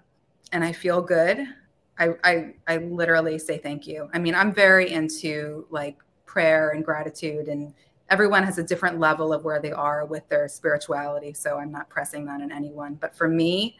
and 0.52 0.64
I 0.64 0.72
feel 0.72 1.02
good, 1.02 1.46
I, 1.98 2.10
I 2.24 2.54
I 2.66 2.76
literally 2.78 3.38
say 3.38 3.58
thank 3.58 3.86
you. 3.86 4.08
I 4.14 4.18
mean, 4.18 4.34
I'm 4.34 4.52
very 4.52 4.90
into 4.90 5.66
like 5.70 5.98
prayer 6.32 6.70
and 6.70 6.82
gratitude 6.82 7.46
and 7.48 7.74
everyone 8.08 8.42
has 8.42 8.56
a 8.56 8.62
different 8.62 8.98
level 8.98 9.34
of 9.34 9.44
where 9.44 9.60
they 9.60 9.70
are 9.70 10.06
with 10.06 10.26
their 10.30 10.48
spirituality, 10.48 11.34
so 11.34 11.58
I'm 11.58 11.70
not 11.70 11.90
pressing 11.90 12.24
that 12.24 12.40
on 12.40 12.50
anyone, 12.50 12.94
but 12.94 13.14
for 13.14 13.28
me, 13.28 13.78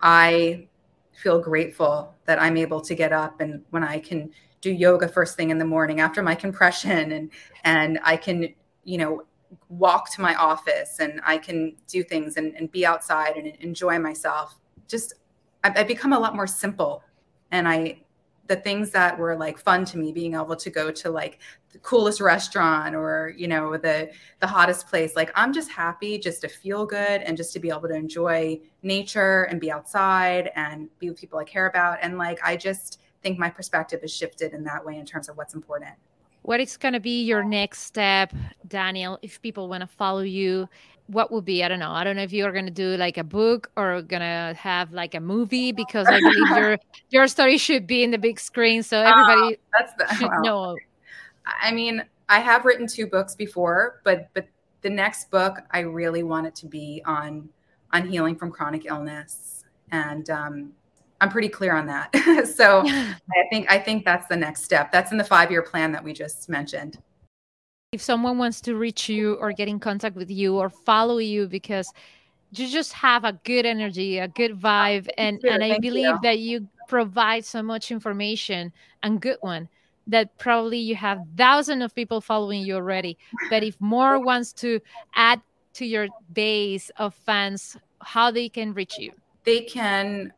I 0.00 0.66
feel 1.12 1.40
grateful 1.40 2.14
that 2.24 2.42
I'm 2.42 2.56
able 2.56 2.80
to 2.80 2.94
get 2.96 3.12
up 3.12 3.40
and 3.40 3.62
when 3.70 3.84
I 3.84 4.00
can 4.00 4.30
do 4.60 4.72
yoga 4.72 5.06
first 5.06 5.36
thing 5.36 5.50
in 5.50 5.58
the 5.58 5.64
morning 5.64 6.00
after 6.00 6.20
my 6.20 6.34
compression 6.34 7.12
and 7.12 7.30
and 7.62 8.00
I 8.02 8.16
can, 8.16 8.54
you 8.82 8.98
know, 8.98 9.22
walk 9.68 10.10
to 10.14 10.20
my 10.20 10.34
office 10.34 10.98
and 10.98 11.20
I 11.24 11.38
can 11.38 11.76
do 11.86 12.02
things 12.02 12.36
and, 12.36 12.56
and 12.56 12.70
be 12.72 12.84
outside 12.84 13.36
and 13.36 13.46
enjoy 13.60 14.00
myself. 14.00 14.56
Just 14.88 15.14
I've, 15.62 15.86
become 15.86 16.12
a 16.12 16.18
lot 16.18 16.34
more 16.34 16.48
simple 16.48 17.04
and 17.52 17.68
I 17.68 18.00
the 18.48 18.56
things 18.56 18.90
that 18.90 19.16
were 19.18 19.36
like 19.36 19.58
fun 19.58 19.84
to 19.84 19.98
me 19.98 20.10
being 20.10 20.34
able 20.34 20.56
to 20.56 20.70
go 20.70 20.90
to 20.90 21.10
like 21.10 21.38
the 21.72 21.78
coolest 21.78 22.20
restaurant 22.20 22.94
or 22.94 23.34
you 23.36 23.46
know 23.46 23.76
the 23.76 24.10
the 24.40 24.46
hottest 24.46 24.88
place 24.88 25.14
like 25.14 25.30
i'm 25.34 25.52
just 25.52 25.70
happy 25.70 26.18
just 26.18 26.40
to 26.40 26.48
feel 26.48 26.86
good 26.86 27.20
and 27.22 27.36
just 27.36 27.52
to 27.52 27.60
be 27.60 27.68
able 27.68 27.86
to 27.88 27.94
enjoy 27.94 28.58
nature 28.82 29.44
and 29.44 29.60
be 29.60 29.70
outside 29.70 30.50
and 30.56 30.88
be 30.98 31.10
with 31.10 31.18
people 31.18 31.38
i 31.38 31.44
care 31.44 31.66
about. 31.66 31.98
And 32.02 32.18
like 32.18 32.38
i 32.42 32.56
just 32.56 33.00
think 33.22 33.38
my 33.38 33.50
perspective 33.50 34.00
has 34.00 34.14
shifted 34.14 34.52
in 34.52 34.64
that 34.64 34.84
way 34.84 34.96
in 34.96 35.04
terms 35.04 35.28
of 35.28 35.36
what's 35.36 35.54
important. 35.54 35.94
What 36.42 36.60
is 36.60 36.76
going 36.76 36.94
to 36.94 37.00
be 37.00 37.24
your 37.24 37.42
next 37.42 37.80
step 37.80 38.32
danielle 38.66 39.18
if 39.22 39.42
people 39.42 39.68
want 39.68 39.82
to 39.82 39.86
follow 39.86 40.20
you 40.20 40.68
what 41.08 41.32
would 41.32 41.44
be 41.44 41.64
i 41.64 41.68
don't 41.68 41.78
know 41.78 41.90
i 41.90 42.04
don't 42.04 42.16
know 42.16 42.22
if 42.22 42.32
you're 42.32 42.52
going 42.52 42.66
to 42.66 42.70
do 42.70 42.96
like 42.96 43.16
a 43.16 43.24
book 43.24 43.70
or 43.76 44.02
going 44.02 44.20
to 44.20 44.54
have 44.58 44.92
like 44.92 45.14
a 45.14 45.20
movie 45.20 45.72
because 45.72 46.06
i 46.06 46.18
believe 46.20 46.48
your 46.56 46.78
your 47.10 47.26
story 47.26 47.58
should 47.58 47.86
be 47.86 48.02
in 48.02 48.10
the 48.10 48.18
big 48.18 48.38
screen 48.38 48.82
so 48.82 49.00
everybody 49.00 49.54
uh, 49.54 49.58
that's 49.78 49.92
the, 49.94 50.14
should 50.14 50.28
well, 50.28 50.42
know. 50.42 50.76
I 51.62 51.72
mean 51.72 52.04
i 52.28 52.38
have 52.38 52.64
written 52.64 52.86
two 52.86 53.06
books 53.06 53.34
before 53.34 54.00
but 54.04 54.28
but 54.34 54.46
the 54.82 54.90
next 54.90 55.30
book 55.30 55.58
i 55.70 55.80
really 55.80 56.22
want 56.22 56.46
it 56.46 56.54
to 56.56 56.66
be 56.66 57.02
on 57.06 57.48
on 57.92 58.06
healing 58.06 58.36
from 58.36 58.50
chronic 58.50 58.84
illness 58.84 59.64
and 59.90 60.28
um, 60.28 60.72
i'm 61.22 61.30
pretty 61.30 61.48
clear 61.48 61.74
on 61.74 61.86
that. 61.86 62.14
So 62.46 62.82
i 62.86 63.44
think 63.50 63.70
i 63.70 63.78
think 63.78 64.04
that's 64.04 64.28
the 64.28 64.36
next 64.36 64.64
step. 64.64 64.92
That's 64.92 65.10
in 65.10 65.18
the 65.18 65.24
five 65.24 65.50
year 65.50 65.62
plan 65.62 65.90
that 65.92 66.04
we 66.04 66.12
just 66.12 66.48
mentioned 66.48 66.98
if 67.92 68.02
someone 68.02 68.36
wants 68.36 68.60
to 68.60 68.76
reach 68.76 69.08
you 69.08 69.34
or 69.34 69.52
get 69.52 69.66
in 69.66 69.80
contact 69.80 70.14
with 70.14 70.30
you 70.30 70.58
or 70.58 70.68
follow 70.68 71.18
you 71.18 71.48
because 71.48 71.90
you 72.52 72.68
just 72.68 72.92
have 72.92 73.24
a 73.24 73.32
good 73.44 73.64
energy 73.64 74.18
a 74.18 74.28
good 74.28 74.58
vibe 74.58 75.08
and 75.16 75.42
and 75.44 75.64
i 75.64 75.78
believe 75.78 76.04
you. 76.04 76.18
that 76.22 76.38
you 76.38 76.68
provide 76.86 77.44
so 77.44 77.62
much 77.62 77.90
information 77.90 78.70
and 79.02 79.22
good 79.22 79.38
one 79.40 79.68
that 80.08 80.36
probably 80.38 80.78
you 80.78 80.96
have 80.96 81.22
thousands 81.36 81.84
of 81.84 81.94
people 81.94 82.20
following 82.20 82.62
you 82.62 82.74
already. 82.74 83.16
But 83.50 83.62
if 83.62 83.80
more 83.80 84.18
wants 84.24 84.52
to 84.54 84.80
add 85.14 85.40
to 85.74 85.86
your 85.86 86.08
base 86.32 86.90
of 86.96 87.14
fans 87.14 87.76
how 88.00 88.30
they 88.30 88.48
can 88.48 88.72
reach 88.74 88.98
you? 88.98 89.12
They 89.44 89.60
can 89.60 90.32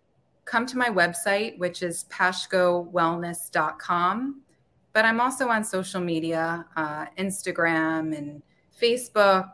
come 0.44 0.66
to 0.66 0.76
my 0.76 0.88
website 0.88 1.56
which 1.58 1.84
is 1.84 2.06
pashkowellness.com 2.10 4.42
but 4.92 5.04
I'm 5.04 5.20
also 5.20 5.48
on 5.48 5.64
social 5.64 6.00
media, 6.00 6.66
uh, 6.76 7.06
Instagram 7.18 8.16
and 8.16 8.42
Facebook, 8.80 9.52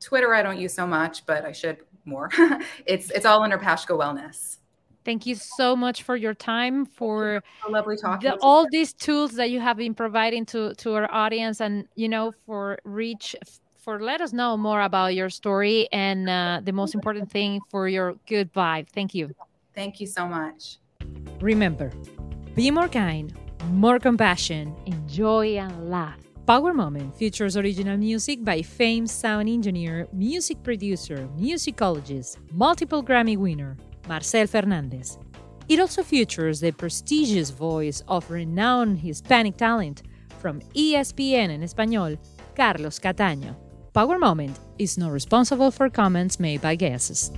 Twitter. 0.00 0.34
I 0.34 0.42
don't 0.42 0.58
use 0.58 0.74
so 0.74 0.86
much, 0.86 1.26
but 1.26 1.44
I 1.44 1.52
should 1.52 1.78
more. 2.04 2.30
it's 2.86 3.10
it's 3.10 3.26
all 3.26 3.42
under 3.42 3.58
Pashko 3.58 3.98
Wellness. 3.98 4.58
Thank 5.04 5.24
you 5.24 5.34
so 5.34 5.74
much 5.74 6.02
for 6.02 6.14
your 6.14 6.34
time, 6.34 6.84
for 6.84 7.42
so 7.64 7.70
lovely 7.70 7.96
talking. 7.96 8.30
The, 8.30 8.36
all 8.42 8.66
these 8.70 8.92
tools 8.92 9.32
that 9.32 9.50
you 9.50 9.58
have 9.60 9.76
been 9.76 9.94
providing 9.94 10.44
to 10.46 10.74
to 10.74 10.94
our 10.94 11.12
audience, 11.12 11.60
and 11.60 11.86
you 11.94 12.08
know, 12.08 12.32
for 12.46 12.78
reach, 12.84 13.34
for 13.76 14.00
let 14.00 14.20
us 14.20 14.32
know 14.32 14.56
more 14.56 14.82
about 14.82 15.14
your 15.14 15.30
story, 15.30 15.88
and 15.92 16.28
uh, 16.28 16.60
the 16.62 16.72
most 16.72 16.94
important 16.94 17.30
thing 17.30 17.60
for 17.70 17.88
your 17.88 18.14
good 18.26 18.52
vibe. 18.52 18.88
Thank 18.88 19.14
you. 19.14 19.34
Thank 19.74 20.00
you 20.00 20.06
so 20.06 20.26
much. 20.26 20.78
Remember, 21.40 21.90
be 22.54 22.70
more 22.70 22.88
kind 22.88 23.32
more 23.68 23.98
compassion, 23.98 24.74
enjoy 24.86 25.56
and 25.56 25.90
laugh. 25.90 26.18
Power 26.46 26.74
Moment 26.74 27.16
features 27.16 27.56
original 27.56 27.96
music 27.96 28.44
by 28.44 28.62
famed 28.62 29.08
sound 29.08 29.48
engineer, 29.48 30.08
music 30.12 30.62
producer, 30.62 31.28
musicologist, 31.38 32.38
multiple 32.52 33.04
Grammy 33.04 33.36
winner, 33.36 33.76
Marcel 34.08 34.46
Fernandez. 34.46 35.18
It 35.68 35.78
also 35.78 36.02
features 36.02 36.58
the 36.60 36.72
prestigious 36.72 37.50
voice 37.50 38.02
of 38.08 38.28
renowned 38.30 38.98
Hispanic 38.98 39.56
talent 39.56 40.02
from 40.40 40.60
ESPN 40.74 41.50
en 41.50 41.62
Español, 41.62 42.18
Carlos 42.56 42.98
Cataño. 42.98 43.54
Power 43.92 44.18
Moment 44.18 44.58
is 44.78 44.98
not 44.98 45.12
responsible 45.12 45.70
for 45.70 45.88
comments 45.88 46.40
made 46.40 46.60
by 46.60 46.74
guests. 46.74 47.30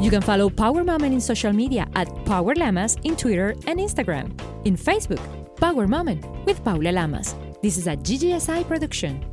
You 0.00 0.10
can 0.10 0.20
follow 0.20 0.50
Power 0.50 0.84
Moment 0.84 1.14
in 1.14 1.20
social 1.20 1.52
media 1.52 1.86
at 1.94 2.08
Power 2.26 2.54
Lamas 2.54 2.96
in 3.04 3.16
Twitter 3.16 3.54
and 3.66 3.78
Instagram. 3.78 4.38
In 4.66 4.76
Facebook, 4.76 5.22
Power 5.56 5.86
Moment 5.86 6.24
with 6.46 6.62
Paula 6.64 6.90
Lamas. 6.90 7.34
This 7.62 7.78
is 7.78 7.86
a 7.86 7.96
GGSI 7.96 8.66
production. 8.66 9.24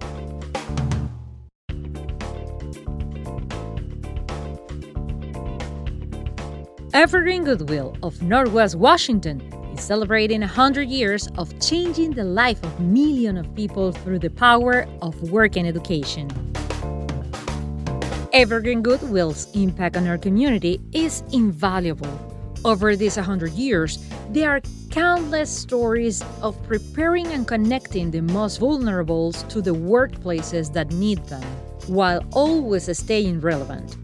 Evergreen 6.94 7.44
Goodwill 7.44 7.96
of 8.04 8.22
Northwest 8.22 8.76
Washington 8.76 9.42
is 9.74 9.82
celebrating 9.82 10.42
100 10.42 10.90
years 10.90 11.28
of 11.38 11.58
changing 11.60 12.12
the 12.12 12.24
life 12.24 12.62
of 12.64 12.80
millions 12.80 13.40
of 13.40 13.56
people 13.56 13.92
through 13.92 14.20
the 14.20 14.30
power 14.30 14.88
of 15.02 15.32
work 15.32 15.56
and 15.56 15.66
education. 15.66 16.30
Evergreen 18.34 18.82
Goodwill's 18.82 19.50
impact 19.56 19.98
on 19.98 20.08
our 20.08 20.18
community 20.18 20.80
is 20.94 21.24
invaluable. 21.34 22.20
Over 22.64 22.96
these 22.96 23.18
100 23.18 23.54
years, 23.54 23.98
they 24.30 24.46
are 24.46 24.62
countless 24.92 25.50
stories 25.50 26.22
of 26.42 26.62
preparing 26.64 27.28
and 27.28 27.48
connecting 27.48 28.12
the 28.12 28.22
most 28.22 28.60
vulnerable 28.60 29.32
to 29.32 29.62
the 29.62 29.74
workplaces 29.74 30.72
that 30.74 30.92
need 30.92 31.24
them, 31.26 31.44
while 31.88 32.22
always 32.34 32.96
staying 32.98 33.40
relevant. 33.40 33.96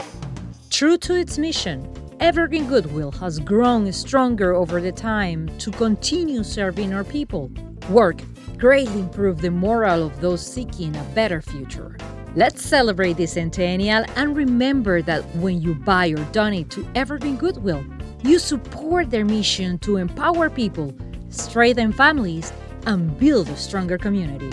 True 0.69 0.97
to 0.99 1.15
its 1.15 1.37
mission, 1.37 1.93
Evergreen 2.21 2.67
Goodwill 2.67 3.11
has 3.11 3.39
grown 3.39 3.91
stronger 3.91 4.53
over 4.55 4.79
the 4.79 4.93
time 4.93 5.49
to 5.59 5.71
continue 5.71 6.43
serving 6.43 6.93
our 6.93 7.03
people. 7.03 7.51
Work 7.89 8.21
greatly 8.57 9.01
improve 9.01 9.41
the 9.41 9.51
morale 9.51 10.03
of 10.03 10.21
those 10.21 10.45
seeking 10.45 10.95
a 10.95 11.03
better 11.13 11.41
future. 11.41 11.97
Let's 12.35 12.63
celebrate 12.63 13.17
this 13.17 13.33
centennial 13.33 14.05
and 14.15 14.37
remember 14.37 15.01
that 15.01 15.23
when 15.35 15.61
you 15.61 15.75
buy 15.75 16.09
or 16.09 16.23
donate 16.31 16.69
to 16.71 16.87
Evergreen 16.95 17.35
Goodwill, 17.35 17.83
you 18.23 18.39
support 18.39 19.09
their 19.09 19.25
mission 19.25 19.77
to 19.79 19.97
empower 19.97 20.49
people, 20.49 20.93
strengthen 21.29 21.91
families, 21.91 22.51
and 22.85 23.17
build 23.19 23.49
a 23.49 23.57
stronger 23.57 23.97
community. 23.97 24.51